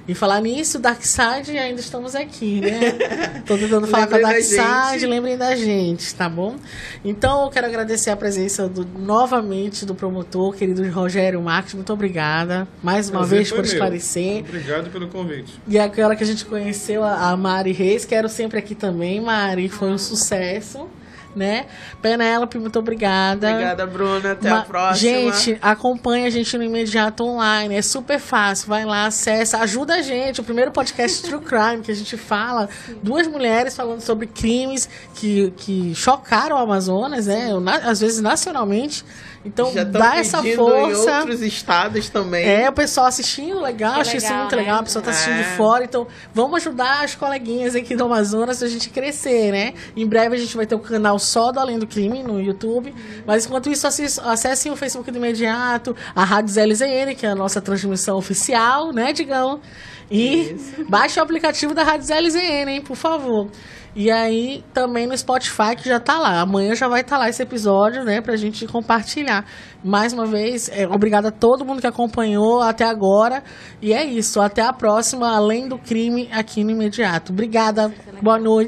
[0.05, 2.91] E falar nisso, Darkseid, ainda estamos aqui, né?
[3.47, 5.05] Tô tentando falar com a Darkseid, gente.
[5.05, 6.57] lembrem da gente, tá bom?
[7.05, 11.74] Então, eu quero agradecer a presença do, novamente do promotor, querido Rogério Marques.
[11.74, 13.66] Muito obrigada, mais uma Prazer vez, por meu.
[13.66, 14.39] esclarecer.
[14.39, 15.53] Obrigado pelo convite.
[15.66, 19.70] E aquela que a gente conheceu, a a Mari Reis, quero sempre aqui também, Mari,
[19.70, 20.86] foi um sucesso,
[21.36, 21.65] né?
[22.01, 23.49] Penélope, muito obrigada.
[23.51, 24.31] Obrigada, Bruna.
[24.34, 24.95] Até Ma- a próxima.
[24.95, 27.75] Gente, acompanha a gente no Imediato Online.
[27.75, 28.67] É super fácil.
[28.67, 30.41] Vai lá, acessa, ajuda a gente.
[30.41, 32.69] O primeiro podcast True Crime que a gente fala.
[33.01, 37.49] Duas mulheres falando sobre crimes que, que chocaram o Amazonas, né?
[37.84, 39.03] Às vezes nacionalmente.
[39.45, 40.51] Então, dá essa força.
[40.51, 40.57] em
[41.19, 42.45] outros estados também.
[42.45, 44.61] É, o pessoal assistindo, legal, achei isso muito né?
[44.61, 45.55] legal, a pessoa tá assistindo de É.
[45.57, 49.73] fora, então vamos ajudar as coleguinhas aqui do Amazonas pra gente crescer, né?
[49.97, 52.93] Em breve a gente vai ter um canal só do Além do Crime no YouTube,
[53.27, 57.61] mas enquanto isso, acessem o Facebook do Imediato, a Rádio ZLZN, que é a nossa
[57.61, 59.59] transmissão oficial, né, Digão?
[60.11, 60.55] E
[60.87, 63.49] baixe o aplicativo da Rádio ZLZN, hein, por favor.
[63.95, 66.41] E aí, também no Spotify, que já tá lá.
[66.41, 69.45] Amanhã já vai estar lá esse episódio, né, pra gente compartilhar.
[69.83, 73.43] Mais uma vez, é, obrigada a todo mundo que acompanhou até agora.
[73.81, 74.41] E é isso.
[74.41, 77.31] Até a próxima, além do crime, aqui no Imediato.
[77.31, 77.93] Obrigada.
[78.21, 78.61] Boa noite.